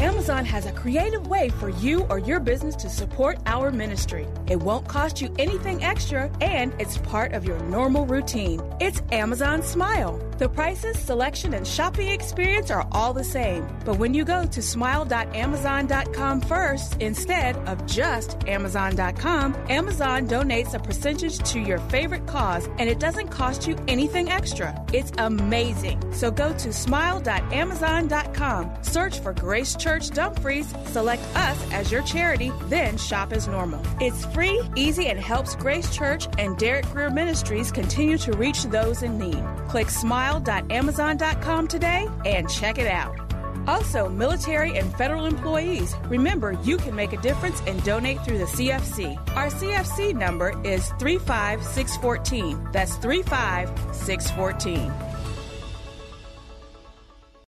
Amazon 0.00 0.44
has 0.44 0.66
a 0.66 0.72
creative 0.86 1.26
way 1.26 1.48
for 1.48 1.68
you 1.68 2.02
or 2.10 2.20
your 2.20 2.38
business 2.38 2.76
to 2.76 2.88
support 2.88 3.36
our 3.46 3.72
ministry. 3.72 4.24
It 4.46 4.62
won't 4.62 4.86
cost 4.86 5.20
you 5.20 5.34
anything 5.36 5.82
extra, 5.82 6.30
and 6.40 6.72
it's 6.78 6.96
part 6.98 7.32
of 7.32 7.44
your 7.44 7.58
normal 7.64 8.06
routine. 8.06 8.62
It's 8.78 9.02
Amazon 9.10 9.64
Smile. 9.64 10.16
The 10.38 10.48
prices, 10.48 10.98
selection, 10.98 11.54
and 11.54 11.66
shopping 11.66 12.08
experience 12.08 12.70
are 12.70 12.86
all 12.92 13.14
the 13.14 13.24
same. 13.24 13.66
But 13.86 13.96
when 13.98 14.12
you 14.12 14.24
go 14.24 14.44
to 14.46 14.62
smile.amazon.com 14.62 16.42
first, 16.42 17.00
instead 17.00 17.56
of 17.68 17.84
just 17.86 18.46
Amazon.com, 18.46 19.56
Amazon 19.70 20.28
donates 20.28 20.74
a 20.74 20.78
percentage 20.78 21.38
to 21.50 21.58
your 21.58 21.78
favorite 21.78 22.26
cause, 22.26 22.68
and 22.78 22.90
it 22.90 23.00
doesn't 23.00 23.28
cost 23.28 23.66
you 23.66 23.76
anything 23.88 24.30
extra. 24.30 24.78
It's 24.92 25.10
amazing. 25.16 26.12
So 26.12 26.30
go 26.30 26.52
to 26.52 26.72
smile.amazon.com, 26.72 28.70
search 28.82 29.18
for 29.20 29.32
Grace 29.32 29.74
Church 29.74 30.10
Dumfries, 30.10 30.70
select 30.86 31.22
us 31.36 31.72
as 31.72 31.90
your 31.90 32.02
charity, 32.02 32.52
then 32.64 32.96
shop 32.96 33.32
as 33.32 33.48
normal. 33.48 33.82
It's 34.00 34.24
free, 34.26 34.60
easy, 34.74 35.06
and 35.06 35.18
helps 35.18 35.56
Grace 35.56 35.94
Church 35.94 36.28
and 36.38 36.56
Derek 36.58 36.86
Grier 36.86 37.10
Ministries 37.10 37.72
continue 37.72 38.18
to 38.18 38.32
reach 38.32 38.64
those 38.64 39.02
in 39.02 39.18
need. 39.18 39.42
Click 39.68 39.90
smile.amazon.com 39.90 41.68
today 41.68 42.08
and 42.24 42.48
check 42.48 42.78
it 42.78 42.86
out. 42.86 43.18
Also, 43.66 44.08
military 44.08 44.78
and 44.78 44.94
federal 44.96 45.26
employees, 45.26 45.94
remember 46.04 46.52
you 46.62 46.76
can 46.76 46.94
make 46.94 47.12
a 47.12 47.16
difference 47.16 47.60
and 47.66 47.82
donate 47.82 48.20
through 48.22 48.38
the 48.38 48.44
CFC. 48.44 49.18
Our 49.34 49.48
CFC 49.48 50.14
number 50.14 50.54
is 50.64 50.90
35614. 51.00 52.68
That's 52.72 52.94
35614. 52.96 55.15